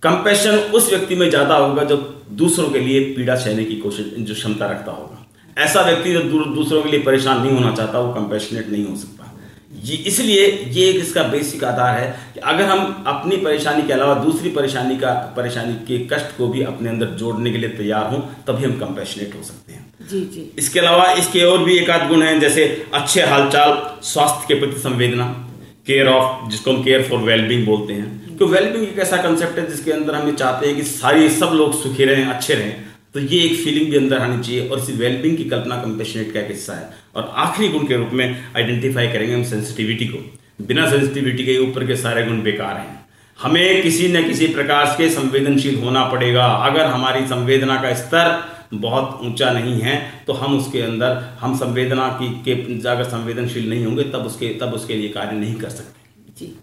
कंपेशन 0.03 0.57
उस 0.73 0.89
व्यक्ति 0.89 1.15
में 1.15 1.29
ज़्यादा 1.29 1.55
होगा 1.57 1.83
जो 1.83 1.97
दूसरों 2.35 2.69
के 2.69 2.79
लिए 2.79 2.99
पीड़ा 2.99 3.35
सहने 3.35 3.63
की 3.63 3.75
कोशिश 3.75 4.05
जो 4.19 4.33
क्षमता 4.33 4.65
रखता 4.65 4.91
होगा। 4.91 5.27
ऐसा 5.57 5.81
व्यक्ति 5.81 6.13
जो 6.13 6.19
दूर- 6.19 6.55
दूसरों 6.55 6.83
के 6.83 6.89
लिए 6.89 6.99
परेशान 6.99 7.41
नहीं 7.41 7.51
होना 7.51 7.75
चाहता 7.75 7.99
वो 7.99 8.13
कंपेशनेट 8.13 8.69
नहीं 8.69 8.85
हो 8.85 8.95
सकता। 8.95 9.39
ये 9.83 9.95
इसलिए 9.95 10.65
ये 10.67 10.89
एक 10.89 10.95
इसका 10.95 11.23
बेसिक 11.23 11.63
आधार 11.63 11.97
है 11.97 12.19
कि 12.33 12.39
अगर 12.39 12.65
हम 12.65 13.03
अपनी 13.07 13.37
परेशानी 13.37 13.83
के 13.83 13.93
अलावा 13.93 14.13
दूसरी 14.13 14.49
परेशानी 14.49 14.97
का 14.97 15.33
परेशानी 15.37 15.73
के 15.73 15.99
कष्ट 15.99 16.37
को 16.37 16.47
भी 16.47 16.63
अपने 16.63 16.89
अंदर 16.89 17.05
जोड़ने 17.05 17.51
के 17.51 17.57
लिए 17.57 17.69
तैयार 17.69 18.05
हों 18.05 18.19
तभी 18.19 18.63
हम 18.63 18.71
कंपेशनेट 18.71 19.35
हो 19.35 19.43
सकते 19.43 19.73
हैं। 19.73 19.93
जी 20.11 20.19
जी। 20.19 20.51
इसके 20.57 20.79
अलावा 20.79 21.11
इसके 21.11 21.41
और 21.41 21.63
भी 21.63 21.77
एक 21.77 21.89
आध 21.89 22.09
गुण 22.09 22.21
हैं 22.21 22.39
जैसे 22.39 22.85
अच्छे 22.93 23.21
हालचाल 23.21 23.99
स्वास्थ्य 24.03 24.45
के 24.47 24.59
प्रति 24.59 24.79
संवेदना 24.79 25.49
केयर 25.87 26.07
ऑफ़ 26.07 26.49
जिसको 26.49 26.71
हम 26.71 26.83
केयर 26.83 27.03
फॉर 27.03 27.19
वेलबींग 27.19 27.65
बोलते 27.65 27.93
हैं। 27.93 28.24
तो 28.39 28.47
वेलबींग 28.47 28.83
एक 28.83 28.97
ऐसा 28.99 29.17
कंसेप्ट 29.17 29.59
है 29.59 29.65
जिसके 29.67 29.91
अंदर 29.91 30.15
हम 30.15 30.27
ये 30.27 30.33
चाहते 30.33 30.67
हैं 30.67 30.75
कि 30.75 30.83
सारे 30.83 31.29
सब 31.29 31.51
लोग 31.53 31.81
सुखी 31.83 32.05
रहें, 32.05 32.25
अच्छे 32.25 32.53
रहें। 32.53 32.83
तो 33.13 33.19
ये 33.21 33.41
एक 33.41 33.53
फीलिंग 33.59 33.89
भी 33.91 33.97
अंदर 33.97 34.17
आनी 34.17 34.41
चाहिए 34.43 34.67
और 34.69 34.79
इसी 34.79 34.93
वेलबींग 34.93 35.37
की 35.37 35.43
कल्पना 35.43 35.75
कंपेशनेट 35.75 36.33
का 36.33 36.39
एक 36.39 36.47
हिस्सा 36.47 36.73
है। 36.73 36.89
और 37.15 37.31
आखिरी 37.35 37.67
गुण 37.69 37.87
के 37.87 37.97
रूप 37.97 38.09
में 38.13 38.25
आइडेंटिफाई 38.57 39.07
करेंगे 39.07 39.33
हम 39.33 39.43
सेंसिटिविटी 39.43 40.05
को। 40.05 40.17
बिना 40.61 40.89
सेंसिटिविटी 40.89 41.45
के 41.45 41.57
ऊपर 41.59 41.85
के 41.87 41.95
सारे 41.95 42.23
गुण 42.23 42.41
बेकार 42.41 42.75
हैं। 42.77 43.05
हमें 43.39 43.81
किसी 43.83 44.07
न 44.07 44.23
किसी 44.23 44.47
प्रकार 44.47 44.85
से 44.87 45.09
संवेदनशील 45.09 45.79
होना 45.79 46.03
पड़ेगा। 46.05 46.45
अगर 46.45 46.85
हमारी 46.85 47.25
संवेदना 47.27 47.81
का 47.81 47.93
स्तर 47.93 48.43
बहुत 48.73 49.19
ऊँचा 49.23 49.51
नहीं 49.51 49.79
है 49.81 49.95
तो 50.27 50.33
हम 50.33 50.57
उसके 50.57 50.81
अंदर, 50.81 51.23
हम 51.39 51.57
संवेदना 51.57 52.07
की, 52.21 52.29
के 52.43 52.51
अगर 52.89 53.03
संवेदनशील 53.05 53.69
नहीं 53.69 53.85
होंगे, 53.85 54.03
तब 54.03 54.25
उसके 54.25 54.53
तब 54.61 54.73
उसके 54.73 54.93
लिए 54.93 55.09
कार्य 55.09 55.37
नहीं 55.37 55.55
कर 55.55 55.69
सकते। 55.69 56.33
जी। 56.37 56.53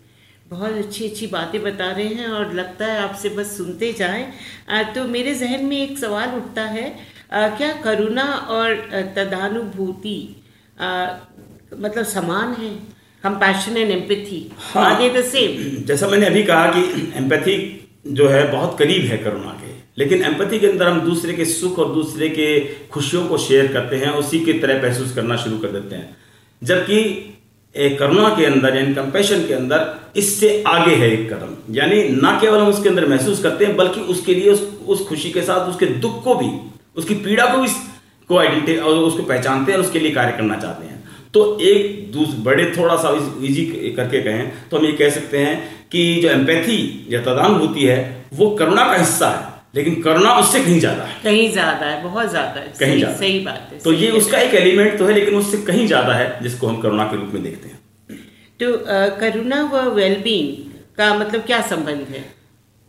बहुत 0.53 0.73
अच्छी 0.75 1.09
अच्छी 1.09 1.27
बातें 1.29 1.61
बता 1.63 1.91
रहे 1.91 2.07
हैं 2.15 2.29
और 2.31 2.53
लगता 2.55 2.87
है 2.87 2.99
आपसे 3.01 3.29
बस 3.37 3.57
सुनते 3.57 3.93
जाएँ। 3.99 4.25
तो 4.95 5.05
मेरे 5.09 5.35
जहन 5.35 5.65
में 5.67 5.77
एक 5.79 5.99
सवाल 5.99 6.37
उठता 6.37 6.63
है 6.71 6.87
क्या 7.33 7.73
करुणा 7.83 8.25
और 8.51 8.75
तदानुभूति 9.17 10.19
मतलब 11.75 12.05
समान 12.07 12.53
है? 12.55 12.71
कंपैशन 13.25 13.77
एंड 13.77 13.91
एम्पैथी 13.91 14.41
हाँ। 14.61 14.85
आर 14.85 14.99
दे 14.99 15.09
द 15.11 15.25
सेम 15.25 15.85
जैसा 15.87 16.07
मैंने 16.09 16.27
अभी 16.27 16.43
कहा 16.45 16.67
कि 16.71 17.13
एम्पैथी 17.17 17.55
जो 18.13 18.29
है 18.29 18.41
बहुत 18.53 18.79
करीब 18.79 19.05
है 19.07 19.19
करुणा 19.19 19.53
के 19.61 19.71
लेकिन 19.99 20.23
एम्पैथी 20.25 20.59
के 20.59 20.67
अंदर 20.67 20.89
हम 20.89 21.01
दूसरे 21.01 21.33
के 21.35 21.45
सुख 21.45 21.79
और 21.79 21.93
दूसरे 21.95 22.29
के 22.29 22.49
खुशियों 22.89 23.27
को 23.27 23.39
शेयर 23.39 23.73
करते 23.73 23.97
हैं 23.97 24.11
उसी 24.15 24.41
की 24.41 24.53
तरह 24.59 24.83
महसूस 24.83 25.15
करना 25.15 25.37
शुरू 25.37 25.59
कर 25.59 25.69
देते 25.71 25.95
हैं। 25.95 26.17
जबकि 26.63 26.99
एक 27.75 27.99
करुणा 27.99 28.29
के 28.29 28.45
अंदर 28.45 28.77
यानी 28.77 28.95
कंपेशन 28.95 29.47
के 29.47 29.55
अंदर 29.55 29.85
इससे 30.17 30.63
आगे 30.67 30.95
है 30.95 31.11
एक 31.13 31.33
कदम। 31.33 31.55
यानी 31.75 32.03
ना 32.23 32.39
केवल 32.41 32.59
हम 32.59 32.69
उसके 32.69 32.89
अंदर 32.89 33.07
महसूस 33.09 33.43
करते 33.43 33.65
हैं 33.65 33.77
बल्कि 33.77 34.01
उसके 34.13 34.35
लिए 34.35 34.51
उस, 34.51 34.63
उस 34.87 35.07
खुशी 35.09 35.31
के 35.31 35.43
साथ 35.43 35.69
उसके 35.69 35.87
दुख 35.87 36.23
को 36.25 36.35
भी 36.35 36.51
उसकी 36.97 37.15
पीड़ा 37.17 37.47
को 37.47 37.63
भी 37.63 37.69
को 38.31 38.39
आइडेंटिटी 38.39 38.79
और 38.79 38.97
उसको 38.97 39.23
पहचानते 39.23 39.73
हैं 39.73 39.79
और 39.79 39.85
उसके 39.85 39.99
लिए 39.99 40.11
कार्य 40.11 40.33
करना 40.33 40.57
चाहते 40.57 40.87
हैं। 40.87 41.01
तो 41.35 41.59
एक 41.61 42.13
बड़े 42.45 42.65
थोड़ा 42.77 42.97
सा 42.97 43.11
इजी 43.43 43.65
करके 43.97 44.21
कहें 44.23 44.69
तो 44.71 44.77
हम 44.77 44.85
ये 44.85 44.93
कह 44.93 45.11
सकते 45.11 45.39
हैं 45.39 45.57
कि 45.93 46.03
जो 46.23 46.29
एम्पैथी 46.29 47.07
या 47.11 47.21
तदानुभूति 47.23 47.87
है 47.87 48.27
वो 48.35 48.51
करुणा 48.51 48.85
का 48.87 48.97
हिस्सा 48.97 49.29
है। 49.29 49.52
लेकिन 49.75 50.01
करुणा 50.03 50.35
उससे 50.39 50.61
कहीं 50.61 50.79
ज़्यादा 50.81 51.05
है। 51.05 51.15
कहीं 51.25 51.51
ज़्यादा 51.53 51.87
है 51.87 52.03
बहुत 52.03 52.31
ज़्यादा 52.31 52.61
है। 52.61 52.67
कहीं 52.71 52.89
सही, 52.89 52.99
ज़्यादा 52.99 53.17
सही 53.17 53.39
बात 53.41 53.69
है 53.73 53.79
तो 53.81 53.93
ये 53.95 54.11
उसका 54.13 54.39
एक 54.41 54.55
एलिमेंट 54.57 54.99
तो 54.99 55.07
है 55.07 55.15
लेकिन 55.15 55.35
उससे 55.37 55.59
कहीं 55.65 55.87
ज़्यादा 55.87 56.15
है 56.15 56.39
जिसको 56.43 56.67
हम 56.67 56.81
करुणा 56.83 57.05
के 57.05 57.17
रूप 57.17 57.31
में 57.35 57.43
देखते 57.43 57.69
हैं। 57.69 57.79
तो 58.61 58.77
करुणा 59.21 59.63
व 59.73 59.89
वेलबींग 59.95 60.71
का 60.99 61.13
मतलब 61.15 61.43
क्या 61.43 61.61
संबंध 61.69 62.07
है? 62.11 62.25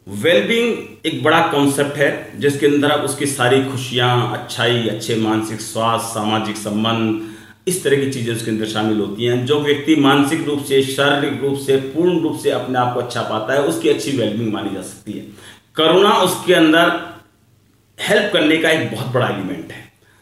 वेलबींग 0.07 1.05
एक 1.05 1.23
बड़ा 1.23 1.39
कॉन्सेप्ट 1.51 1.97
है 1.97 2.09
जिसके 2.39 2.65
अंदर 2.65 2.91
आप 2.91 3.03
उसकी 3.03 3.25
सारी 3.27 3.63
खुशियाँ 3.65 4.09
अच्छाई 4.33 4.87
अच्छे 4.89 5.15
मानसिक 5.17 5.61
स्वास्थ्य 5.61 6.13
सामाजिक 6.13 6.57
संबंध 6.57 7.21
इस 7.67 7.83
तरह 7.83 7.97
की 7.97 8.11
चीज़ें 8.11 8.33
उसके 8.33 8.51
अंदर 8.51 8.65
शामिल 8.67 8.97
होती 8.99 9.25
हैं। 9.25 9.45
जो 9.45 9.59
व्यक्ति 9.61 9.95
मानसिक 9.97 10.43
रूप 10.47 10.63
से 10.65 10.81
शारीरिक 10.85 11.41
रूप 11.41 11.57
से 11.59 11.77
पूर्ण 11.93 12.19
रूप 12.21 12.39
से 12.39 12.51
अपने 12.51 12.79
आप 12.79 12.93
को 12.93 12.99
अच्छा 12.99 13.21
पाता 13.23 13.53
है 13.53 13.61
उसकी 13.63 13.89
अच्छी 13.89 14.17
वेलबींग 14.17 14.51
मानी 14.53 14.73
जा 14.75 14.81
सकती 14.83 15.11
है। 15.11 15.25
करुणा 15.75 16.11
उसके 16.23 16.53
अंदर 16.53 16.91
हेल्प 17.97 18.33
करने 18.33 18.57
का 18.57 18.69
एक 18.71 18.91
बहुत 18.91 19.13
बड़ा 19.13 19.27
एलिमेंट 19.27 19.71
है। 19.71 19.81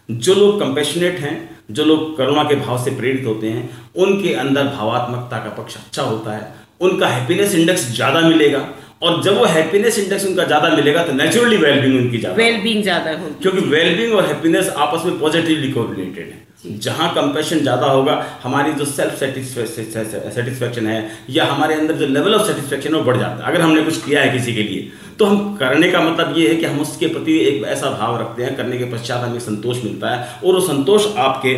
जो 0.10 0.34
लोग 0.36 0.60
कंपेशनेट 0.60 1.20
हैं 1.20 1.36
जो 1.72 1.84
लोग 1.86 2.18
करुणा 2.18 2.44
के 2.44 2.56
भाव 2.58 2.84
से 2.84 2.92
प्रेरित 2.92 3.26
होते 3.26 3.50
हैं 3.50 3.70
उनके 3.98 4.34
अंदर 4.36 4.64
भावात्मकता 4.68 5.38
का 5.40 5.50
पक्ष 5.58 5.76
अच्छा 5.78 6.04
होता 6.04 6.34
है 6.34 6.54
उनका 6.82 7.08
हैप्पीनेस 7.08 7.56
इंडेक्स 7.56 7.86
ज़्यादा 7.92 8.22
मिलेगा 8.22 8.68
और 9.02 9.22
जब 9.24 9.38
वो 9.38 9.46
हैप्पीनेस 9.48 9.98
इंडेक्स 10.00 10.26
उनका 10.26 10.44
ज़्यादा 10.44 10.70
मिलेगा 10.70 11.04
तो 11.06 11.14
नेचुरली 11.14 11.58
वेलबींग 11.58 11.96
उनकी 12.00 12.18
ज़्यादा 12.18 12.36
वेलबींग 12.38 12.82
ज़्यादा 12.84 13.12
होगी। 13.12 13.34
क्योंकि 13.42 13.62
वेलबींग 13.70 14.14
और 14.14 14.26
हैप्पीनेस 14.26 14.70
आपस 14.78 15.06
में 15.06 15.20
पॉजिटिवली 15.20 15.72
कोरिलेटेड 15.72 16.28
है। 16.28 16.80
जहाँ 16.80 17.10
कंपेशन 17.14 17.60
ज़्यादा 17.60 17.88
होगा 17.88 18.16
हमारी 18.44 18.74
जो 18.74 18.86
सेल्फ 18.88 19.20
सेटिस्फेक्शन 19.20 20.88
है 20.88 21.00
या 21.30 21.46
हमारे 21.46 21.76
अंदर 21.76 21.96
जो 21.96 22.08
लेवल 22.08 22.36
ऑफ़ 22.36 22.48
सेटिस्फेक्शन 22.48 22.94
है 22.94 22.96
वो 22.96 23.06
बढ़ 23.06 23.18
जाता 23.18 23.44
है। 23.44 23.52
अगर 23.52 23.62
हमने 23.62 23.82
कुछ 23.84 24.04
किया 24.04 24.22
है 24.22 24.30
किसी 24.34 24.54
के 24.56 24.64
लिए 24.64 24.92
तो 25.22 25.26
हम 25.26 25.56
करने 25.56 25.90
का 25.92 26.00
मतलब 26.02 26.38
ये 26.38 26.48
है 26.50 26.56
कि 26.56 26.66
हम 26.66 26.80
उसके 26.80 27.08
प्रति 27.08 27.38
एक 27.40 27.64
ऐसा 27.64 27.90
भाव 27.90 28.20
रखते 28.22 28.44
हैं 28.44 28.56
करने 28.58 28.78
के 28.78 28.86
पश्चात 28.94 29.24
हमें 29.24 29.40
संतोष 29.40 29.84
मिलता 29.84 30.10
है 30.10 30.40
और 30.40 30.54
वो 30.54 30.62
संतोष 30.62 31.06
आपके 31.18 31.54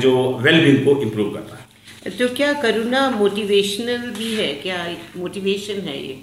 जो 0.00 0.12
वेलबींग 0.42 0.84
को 0.84 1.00
इम्प्रूव 1.02 1.28
करता 1.34 1.56
है। 1.56 2.16
तो 2.18 2.28
क्या 2.34 2.52
करुणा 2.52 3.08
मोटिवेशनल 3.10 4.10
भी 4.18 4.34
है? 4.34 4.46
क्या 4.54 4.86
मोटिवेशन 5.16 5.80
है 5.80 5.96
ये? 5.98 6.18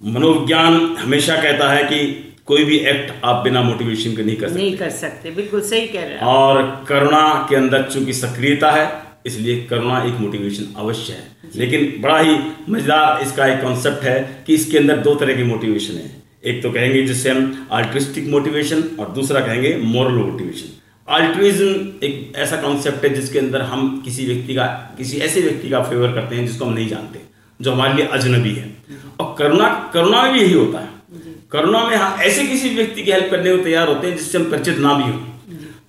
मनोविज्ञान 0.00 0.96
हमेशा 0.98 1.36
कहता 1.42 1.72
है 1.72 1.84
कि 1.84 1.98
कोई 2.46 2.64
भी 2.64 2.78
एक्ट 2.90 3.12
आप 3.24 3.42
बिना 3.44 3.62
मोटिवेशन 3.62 4.16
के 4.16 4.22
नहीं 4.22 4.36
कर 4.36 4.48
सकते। 4.48 4.60
नहीं 4.60 4.76
कर 4.76 4.90
सकते 4.90 5.30
बिल्कुल 5.30 5.60
सही 5.60 5.86
कह 5.86 6.00
रहे 6.00 6.10
हैं 6.10 6.20
और 6.34 6.62
करुणा 6.88 7.24
के 7.50 7.56
अंदर 7.56 7.82
चूँकि 7.92 8.12
सक्रियता 8.12 8.70
है 8.70 8.86
इसलिए 9.26 9.56
करुणा 9.70 10.02
एक 10.02 10.20
मोटिवेशन 10.20 10.72
अवश्य 10.78 11.12
है। 11.12 11.50
लेकिन 11.56 11.92
बड़ा 12.02 12.18
ही 12.18 12.36
मज़ेदार 12.68 13.22
इसका 13.22 13.46
एक 13.46 13.60
कॉन्सेप्ट 13.62 14.04
है 14.04 14.18
कि 14.46 14.54
इसके 14.54 14.78
अंदर 14.78 14.96
दो 15.00 15.14
तरह 15.14 15.36
की 15.36 15.44
मोटिवेशन 15.44 15.94
है। 15.94 16.10
एक 16.44 16.62
तो 16.62 16.70
कहेंगे 16.70 17.02
जिससे 17.02 17.30
हम 17.30 17.68
अल्ट्रिस्टिक 17.72 18.28
मोटिवेशन 18.28 18.82
और 19.00 19.12
दूसरा 19.12 19.40
कहेंगे 19.40 19.76
मॉरल 19.84 20.14
मोटिवेशन 20.14 20.74
अल्ट्रुइज्म 21.08 21.66
एक 22.02 22.32
ऐसा 22.36 22.56
कॉन्सेप्ट 22.62 23.04
है 23.04 23.14
जिसके 23.14 23.38
अंदर 23.38 23.62
हम 23.64 24.00
किसी 24.04 24.26
व्यक्ति 24.26 24.54
का 24.54 24.66
किसी 24.98 25.18
ऐसे 25.18 25.40
व्यक्ति 25.40 25.68
का 25.70 25.82
फेवर 25.82 26.12
करते 26.12 26.36
हैं 26.36 26.46
जिसको 26.46 26.64
हम 26.64 26.72
नहीं 26.72 26.88
जानते 26.88 27.20
जो 27.60 27.72
हमारे 27.72 27.94
लिए 27.94 28.06
अजनबी 28.12 28.54
है। 28.54 28.74
और 29.20 29.34
करुणा 29.38 29.68
करुणा 29.94 30.22
में 30.22 30.32
भी 30.32 30.40
यही 30.40 30.52
होता 30.52 30.78
है। 30.78 30.88
करुणा 31.52 31.82
में 31.88 31.96
हम 31.96 32.20
ऐसे 32.20 32.46
किसी 32.46 32.68
व्यक्ति 32.70 33.02
की 33.02 33.10
हेल्प 33.10 33.30
करने 33.30 33.56
को 33.56 33.62
तैयार 33.64 33.88
होते 33.88 34.06
हैं 34.06 34.16
जिससे 34.16 34.38
हम 34.38 34.50
परिचित 34.50 34.78
ना 34.78 34.94
भी 34.94 35.02
हों। 35.02 35.20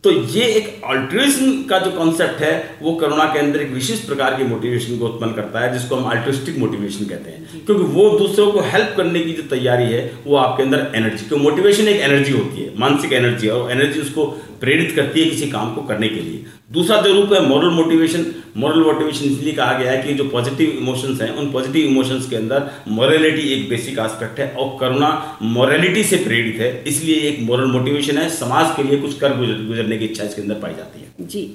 तो 0.07 0.11
ये 0.11 0.43
एक 0.45 0.67
अल्ट्रिज्म 0.85 1.63
का 1.63 1.77
जो 1.79 1.91
कॉन्सेप्ट 1.91 2.41
है 2.41 2.51
वो 2.81 2.91
करुणा 2.95 3.23
के 3.23 3.39
अंदर 3.39 3.61
एक 3.61 3.71
विशेष 3.71 3.99
प्रकार 3.99 4.35
की 4.35 4.43
मोटिवेशन 4.43 4.97
को 4.97 5.05
उत्पन्न 5.05 5.33
करता 5.33 5.59
है 5.59 5.71
जिसको 5.73 5.95
हम 5.95 6.11
अल्ट्रिस्टिक 6.11 6.57
मोटिवेशन 6.57 7.05
कहते 7.05 7.31
हैं। 7.31 7.65
क्योंकि 7.65 7.83
वो 7.83 8.09
दूसरों 8.19 8.51
को 8.51 8.61
हेल्प 8.61 8.93
करने 8.97 9.19
की 9.19 9.33
जो 9.33 9.43
तैयारी 9.49 9.83
है 9.83 10.01
वो 10.27 10.35
आपके 10.35 10.63
अंदर 10.63 10.91
एनर्जी 10.95 11.25
क्योंकि 11.25 11.43
मोटिवेशन 11.43 11.87
एक 11.87 12.01
एनर्जी 12.01 12.33
होती 12.33 12.61
है 12.61 12.71
मानसिक 12.79 13.13
एनर्जी 13.13 13.47
और 13.47 13.71
एनर्जी 13.71 14.01
उसको 14.01 14.25
प्रेरित 14.59 14.91
करती 14.95 15.21
है 15.21 15.29
किसी 15.29 15.49
काम 15.49 15.73
को 15.75 15.81
करने 15.83 16.07
के 16.09 16.19
लिए। 16.19 16.45
दूसरा 16.71 17.01
जो 17.01 17.13
रूप 17.13 17.33
है 17.33 17.41
मॉरल 17.47 17.69
मोटिवेशन 17.71 18.25
मॉरल 18.57 18.83
मोटिवेशन 18.83 19.25
इसलिए 19.25 19.53
कहा 19.53 19.77
गया 19.79 19.91
है 19.91 20.01
कि 20.03 20.13
जो 20.13 20.23
पॉजिटिव 20.29 20.69
इमोशंस 20.71 21.21
हैं 21.21 21.29
उन 21.31 21.51
पॉजिटिव 21.51 21.85
इमोशंस 21.85 22.29
के 22.29 22.35
अंदर 22.35 22.69
मॉरलिटी 22.89 23.47
एक 23.53 23.69
बेसिक 23.69 23.99
एस्पेक्ट 23.99 24.39
है 24.39 24.49
और 24.51 24.77
करुणा 24.79 25.39
मॉरलिटी 25.41 26.03
से 26.03 26.17
प्रेरित 26.17 26.59
है। 26.61 26.71
इसलिए 26.83 27.15
एक 27.29 27.39
मॉरल 27.41 27.71
मोटिवेशन 27.71 28.17
है 28.17 28.29
समाज 28.29 28.75
के 28.75 28.83
लिए 28.83 28.99
कुछ 28.99 29.17
कर 29.19 29.37
गुजर, 29.37 29.65
गुजरने 29.65 29.97
की 29.97 30.05
इच्छा 30.05 30.23
इसके 30.23 30.41
अंदर 30.41 30.55
पाई 30.55 30.73
जाती 30.73 31.01
है। 31.01 31.27
जी। 31.27 31.49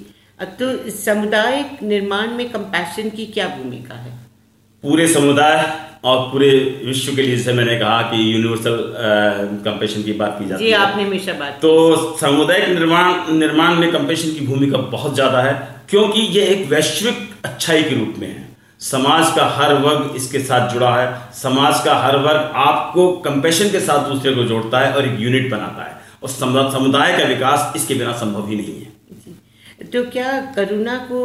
तो 0.61 0.91
समुदाय 0.91 1.65
निर्माण 1.83 2.37
में 2.37 2.49
कंपैशन 2.51 3.09
की 3.09 3.27
क्या 3.27 3.47
भूमिका 3.49 3.95
है? 3.95 4.13
पूरे 4.85 5.07
समुदाय 5.09 5.57
और 6.05 6.19
पूरे 6.31 6.49
विश्व 6.85 7.15
के 7.17 7.23
लिए 7.23 7.37
जैसे 7.37 7.53
मैंने 7.53 7.79
कहा 7.79 8.01
कि 8.03 8.35
यूनिवर्सल 8.35 8.79
कंपेशन 9.65 10.03
की 10.03 10.13
बात 10.15 10.37
की 10.39 10.49
जाती 10.49 10.65
जी 10.65 10.71
है। 10.71 10.79
आपने 10.79 11.03
हमेशा 11.03 11.33
बात 11.33 11.59
तो 11.63 12.17
सामुदायिक 12.19 12.69
निर्माण 12.71 13.33
निर्माण 13.35 13.75
में 13.75 13.91
कंपेशन 13.93 14.31
की 14.31 14.47
भूमिका 14.47 14.79
बहुत 14.95 15.15
ज़्यादा 15.15 15.43
है 15.43 15.53
क्योंकि 15.91 16.21
ये 16.39 16.47
एक 16.47 16.67
वैश्विक 16.69 17.29
अच्छाई 17.45 17.83
के 17.83 17.95
रूप 17.97 18.15
में 18.19 18.27
है। 18.29 18.51
समाज 18.81 19.33
का 19.37 19.45
हर 19.57 19.75
वर्ग 19.83 20.17
इसके 20.17 20.39
साथ 20.41 20.73
जुड़ा 20.73 20.95
है। 20.97 21.07
समाज 21.35 21.85
का 21.85 21.95
हर 21.97 22.17
वर्ग 22.19 22.53
आपको 22.63 23.11
कंपेशन 23.25 23.71
के 23.71 23.81
साथ 23.81 24.09
दूसरे 24.09 24.35
को 24.35 24.45
जोड़ता 24.45 24.81
है 24.81 24.93
और 24.95 25.07
एक 25.09 25.21
यूनिट 25.21 25.51
बनाता 25.51 25.85
है। 25.85 26.01
और 26.23 26.29
समुदाय 26.71 27.17
का 27.19 27.29
विकास 27.29 27.73
इसके 27.77 27.95
बिना 27.95 28.13
संभव 28.17 28.49
ही 28.49 28.57
नहीं 28.57 28.81
है। 28.81 29.87
तो 29.93 30.03
क्या 30.11 30.33
करुणा 30.57 30.97
को 31.11 31.21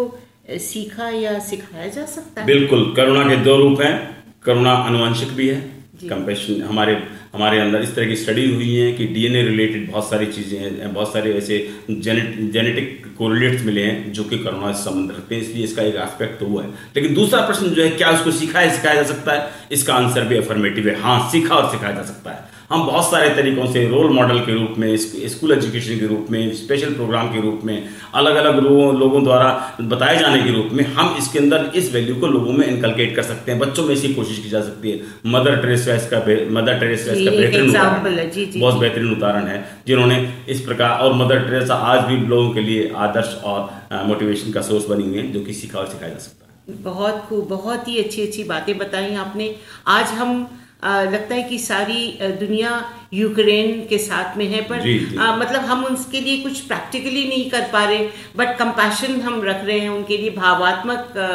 सीखा 0.62 1.10
या 1.12 1.38
सिखाया 1.42 1.88
जा 1.90 2.06
सकता 2.08 2.42
है? 2.42 2.46
बिल्कुल 2.48 2.94
करुणा 2.96 3.28
के 3.30 3.36
दो 3.44 3.56
रूप 3.58 3.82
हैं। 3.82 4.17
करुणा 4.48 4.74
अनुवंशिक 4.84 5.32
भी 5.36 5.48
है। 5.48 5.60
कंपेशन 6.00 6.62
हमारे 6.64 6.98
हमारे 7.34 7.60
अंदर 7.60 7.82
इस 7.82 7.96
तरह 7.96 8.06
की 8.08 8.16
स्टडी 8.16 8.46
हुई 8.52 8.74
है 8.76 8.92
कि 8.94 9.06
डीएनए 9.08 9.42
रिलेटेड 9.44 9.90
बहुत 9.92 10.10
सारी 10.10 10.26
चीज़ें 10.28 10.60
हैं 10.60 10.94
बहुत 10.94 11.14
सारे 11.14 11.34
ऐसे 11.34 11.58
जेनेटिक 11.90 13.06
कोरिलेट्स 13.18 13.64
मिले 13.66 13.84
हैं 13.84 14.12
जो 14.14 14.24
कि 14.24 14.38
करोना 14.40 14.72
से 14.72 14.84
संबंध 14.84 15.12
रखते 15.12 15.36
हैं 15.36 15.42
इसलिए 15.42 15.64
इसका 15.64 15.84
एक 15.84 15.96
एस्पेक्ट 16.04 16.40
तो 16.40 16.46
हुआ 16.46 16.64
है। 16.64 16.70
लेकिन 16.96 17.14
दूसरा 17.14 17.42
प्रश्न 17.42 17.70
जो 17.70 17.84
है 17.84 17.90
क्या 17.92 18.12
उसको 18.12 18.32
सिखाया 18.34 18.74
सिखाया 18.76 18.96
जा 18.96 19.04
सकता 19.04 19.34
है? 19.34 19.50
इसका 19.72 19.94
आंसर 19.96 20.26
भी 20.28 20.38
अफर्मेटिव 20.38 20.88
है। 20.88 21.00
हाँ 21.02 21.20
सीखा 21.32 21.56
और 21.56 21.72
सिखाया 21.72 21.94
जा 21.96 22.04
सकता 22.04 22.32
है। 22.32 22.56
हम 22.72 22.86
बहुत 22.88 23.12
सारे 23.12 23.30
तरीकों 23.30 23.66
से 23.72 23.88
रोल 23.88 24.10
मॉडल 24.14 24.40
के 24.40 24.54
रूप 24.54 24.74
में 24.78 24.98
स्कूल 24.98 25.52
एजुकेशन 25.52 26.00
के 26.00 26.08
रूप 26.08 26.28
में 26.32 26.54
स्पेशल 26.56 26.94
प्रोग्राम 26.94 27.28
के 27.28 27.42
रूप 27.42 27.62
में 27.64 27.90
अलग 28.16 28.36
अलग 28.36 28.60
लोगों 28.60 29.24
द्वारा 29.24 29.78
बताए 29.82 30.18
जाने 30.20 30.44
के 30.44 30.50
रूप 30.50 30.70
में 30.74 30.84
हम 30.86 31.16
इसके 31.20 31.40
अंदर 31.40 31.72
इस 31.76 31.94
वैल्यू 31.94 32.16
को 32.16 32.28
लोगों 32.28 32.54
में 32.54 32.68
इनकलकेट 32.68 33.16
कर 33.16 33.24
सकते 33.24 33.52
हैं। 33.52 33.60
बच्चों 33.60 33.84
में 33.84 33.94
इसकी 33.96 34.14
कोशिश 34.14 34.40
की 34.40 34.50
जा 34.50 34.62
सकती 34.62 34.92
है। 34.92 35.00
मदर 35.26 35.56
टेरेसा 35.58 35.96
इसका 35.96 36.20
बे- 36.20 36.52
मदर 36.52 36.80
टेरेसा 36.80 37.14
जी, 37.14 37.22
इसका 37.22 37.38
बेहतरीन 37.38 38.62
बहुत 38.62 38.78
बेहतरीन 38.78 39.12
उदाहरण 39.12 39.48
है 39.48 39.66
जिन्होंने 39.88 40.34
इस 40.50 40.62
प्रकार 40.62 41.00
और 41.00 41.14
मदर 41.14 41.40
टेरेसा 41.40 41.76
आज 41.76 42.04
भी 42.06 42.18
लोगों 42.18 42.50
के 42.50 42.60
लिए 42.60 42.92
आदर्श 42.96 43.42
और 43.44 43.70
मोटिवेशन 44.08 44.52
का 44.52 44.62
सोर्स 44.62 44.86
बनी 44.86 45.04
हुई 45.04 45.18
है 45.18 45.32
जो 45.32 45.40
कि 45.40 45.54
सीखा 45.54 45.80
और 45.80 45.88
सिखाया 45.88 46.12
जा 46.14 46.20
सकता 46.20 46.46
है। 46.72 46.84
बहुत 46.84 47.26
खूब 47.30 47.48
बहुत 47.48 47.88
ही 47.88 48.00
अच्छी 48.04 48.22
अच्छी 48.22 48.44
बातें 48.44 48.78
बताई 48.78 49.14
आपने। 49.16 49.56
आज 49.88 50.06
हम 50.06 50.48
लगता 50.84 51.36
है 51.36 51.44
कि 51.44 51.58
सारी 51.60 52.18
दुनिया 52.22 52.72
यूक्रेन 53.14 53.86
के 53.90 53.98
साथ 53.98 54.38
में 54.38 54.46
है 54.46 54.62
पर 54.62 54.82
जी, 54.82 54.98
जी। 55.00 55.18
अ, 55.18 55.36
मतलब 55.38 55.62
हम 55.62 55.84
उनके 55.86 56.22
लिए 56.22 56.38
कुछ 56.38 56.60
प्रैक्टिकली 56.60 57.28
नहीं 57.28 57.50
कर 57.50 57.62
पा 57.74 57.84
रहे 57.86 58.08
बट 58.36 58.58
कंपैशन 58.58 59.20
हम 59.22 59.42
रख 59.44 59.64
रहे 59.66 59.80
हैं 59.80 59.90
उनके 59.90 60.18
लिए 60.18 60.30
भावात्मक 60.30 61.18
अ, 61.18 61.28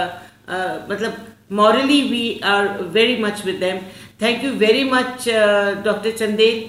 अ, 0.52 0.86
मतलब 0.90 1.16
morally 1.52 2.00
we 2.02 2.40
are 2.44 2.68
very 2.92 3.16
much 3.22 3.44
with 3.46 3.56
them 3.56 3.78
thank 4.22 4.44
you 4.44 4.52
very 4.58 4.84
much 4.84 5.28
doctor 5.84 6.10
Chandel 6.10 6.64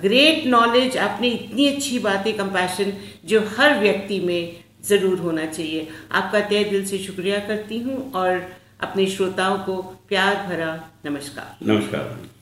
great 0.00 0.46
knowledge 0.46 0.96
आपने 0.96 1.28
इतनी 1.28 1.66
अच्छी 1.68 1.98
बातें 1.98 2.32
कंपैशन 2.36 2.92
जो 3.24 3.40
हर 3.58 3.78
व्यक्ति 3.78 4.20
में 4.20 4.56
ज़रूर 4.88 5.18
होना 5.18 5.44
चाहिए। 5.46 5.88
आपका 6.12 6.40
तय 6.40 6.64
दिल 6.64 6.84
से 6.86 6.98
शुक्रिया 6.98 7.38
करती 7.38 7.78
हूँ 7.78 8.12
और 8.12 8.38
अपने 8.84 9.06
श्रोताओं 9.06 9.58
को 9.58 9.82
प्यार 10.08 10.34
भरा 10.46 10.72
नमस्कार। 11.04 11.56
नमस्कार। 11.66 12.33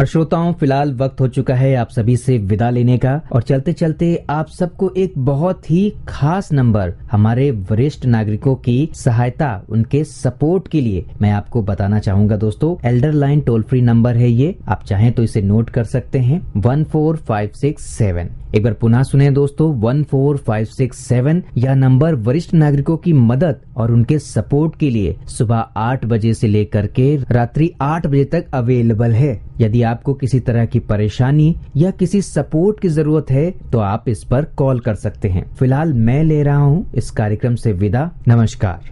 और 0.00 0.06
श्रोताओं, 0.06 0.52
फ़िलहाल 0.52 0.92
वक्त 0.94 1.20
हो 1.20 1.26
चुका 1.28 1.54
है 1.54 1.74
आप 1.76 1.88
सभी 1.88 2.16
से 2.16 2.36
विदा 2.38 2.68
लेने 2.70 2.96
का। 2.98 3.20
और 3.32 3.42
चलते 3.42 3.72
चलते 3.72 4.24
आप 4.30 4.48
सबको 4.48 4.90
एक 4.96 5.12
बहुत 5.18 5.70
ही 5.70 5.92
खास 6.08 6.52
नंबर 6.52 6.94
हमारे 7.12 7.50
वरिष्ठ 7.70 8.06
नागरिकों 8.06 8.54
की 8.54 8.88
सहायता, 8.94 9.62
उनके 9.68 10.02
सपोर्ट 10.04 10.68
के 10.68 10.80
लिए 10.80 11.04
मैं 11.22 11.30
आपको 11.30 11.62
बताना 11.62 11.98
चाहूँगा 11.98 12.36
दोस्तों। 12.36 12.74
Elder 12.88 13.12
line 13.12 13.40
toll 13.40 13.62
free 13.62 13.80
number 13.80 14.16
है 14.16 14.30
ये, 14.30 14.54
आप 14.68 14.84
चाहें 14.84 15.12
तो 15.12 15.22
इसे 15.22 15.42
नोट 15.42 15.70
कर 15.70 15.84
सकते 15.84 16.18
हैं। 16.18 16.42
One 16.56 16.84
four 16.84 17.16
five 17.18 17.50
six 17.54 17.86
seven. 17.88 18.30
एक 18.54 18.62
बार 18.62 18.72
पुनः 18.72 19.02
सुने 19.02 19.30
दोस्तों, 19.30 19.72
one 19.74 20.02
four 20.02 20.36
five 20.36 20.64
six 20.66 20.98
seven, 20.98 21.42
यह 21.56 21.74
नंबर 21.74 22.14
वरिष्ठ 22.14 22.54
नागरिकों 22.54 22.96
की 22.96 23.12
मदद 23.12 23.60
और 23.76 23.92
उनके 23.92 24.18
सपोर्ट 24.18 24.78
के 24.78 24.90
लिए 24.90 25.14
सुबह 25.28 25.56
आठ 25.76 26.04
बजे 26.04 26.34
से 26.34 26.48
लेकर 26.48 26.86
के 26.86 27.16
रात्रि 27.30 27.70
आठ 27.80 28.06
बजे 28.06 28.24
तक 28.24 28.46
अवेलेबल 28.54 29.12
है। 29.12 29.38
यदि 29.60 29.82
आपको 29.90 30.14
किसी 30.14 30.40
तरह 30.40 30.64
की 30.64 30.78
परेशानी 30.80 31.54
या 31.76 31.90
किसी 31.90 32.22
सपोर्ट 32.22 32.80
की 32.80 32.88
ज़रूरत 32.88 33.30
है 33.30 33.50
तो 33.72 33.78
आप 33.78 34.08
इस 34.08 34.24
पर 34.24 34.44
कॉल 34.56 34.80
कर 34.80 34.94
सकते 34.94 35.28
हैं। 35.28 35.44
फ़िलहाल 35.54 35.92
मैं 35.92 36.22
ले 36.24 36.42
रहा 36.42 36.56
हूँ 36.56 36.86
इस 36.94 37.10
कार्यक्रम 37.10 37.54
से 37.54 37.72
विदा। 37.72 38.10
नमस्कार। 38.28 38.90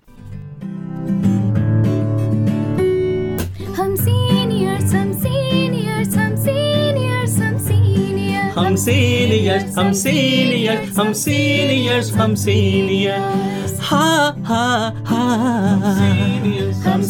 हम 8.59 8.77
सीनियर्स 8.85 9.79
हम 9.79 9.93
सीनियर्स 10.03 10.99
हम 10.99 11.13
सीनियर्स 11.23 12.13
हम 12.17 12.35
सीनियर्स 12.45 13.79
हा 13.91 14.07
हा। 14.49 14.65
हा 15.09 15.23
हम 15.27 15.83
हम 16.87 17.03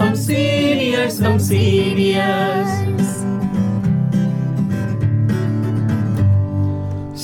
हम 0.00 1.38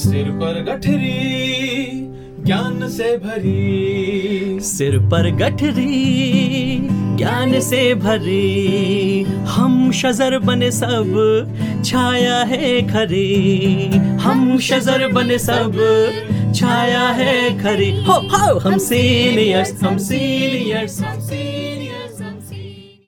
सिर 0.01 0.31
पर 0.41 0.62
गठरी 0.69 1.17
ज्ञान 2.47 2.89
से 2.97 3.17
भरी। 3.25 4.61
सिर 4.71 4.99
पर 5.12 5.31
गठरी 5.37 5.95
ज्ञान 7.16 7.61
से 7.61 7.83
भरे 7.94 9.24
हम 9.48 9.90
शजर 9.92 10.38
बने 10.38 10.70
सब 10.70 11.12
छाया 11.85 12.37
है 12.50 12.70
खरे। 12.88 13.96
हम 14.22 14.59
शजर 14.59 15.07
बने 15.12 15.38
सब 15.38 15.72
छाया 16.57 17.07
है 17.18 17.35
खरे। 17.62 17.90
हो 18.09 18.18
हो 18.33 18.59
हम 18.59 18.79
सीनियर्स 18.79 19.83
हम 19.83 19.98
सीनियर्स 19.98 21.00
हम 21.02 21.20
सीनियर्स 21.20 21.45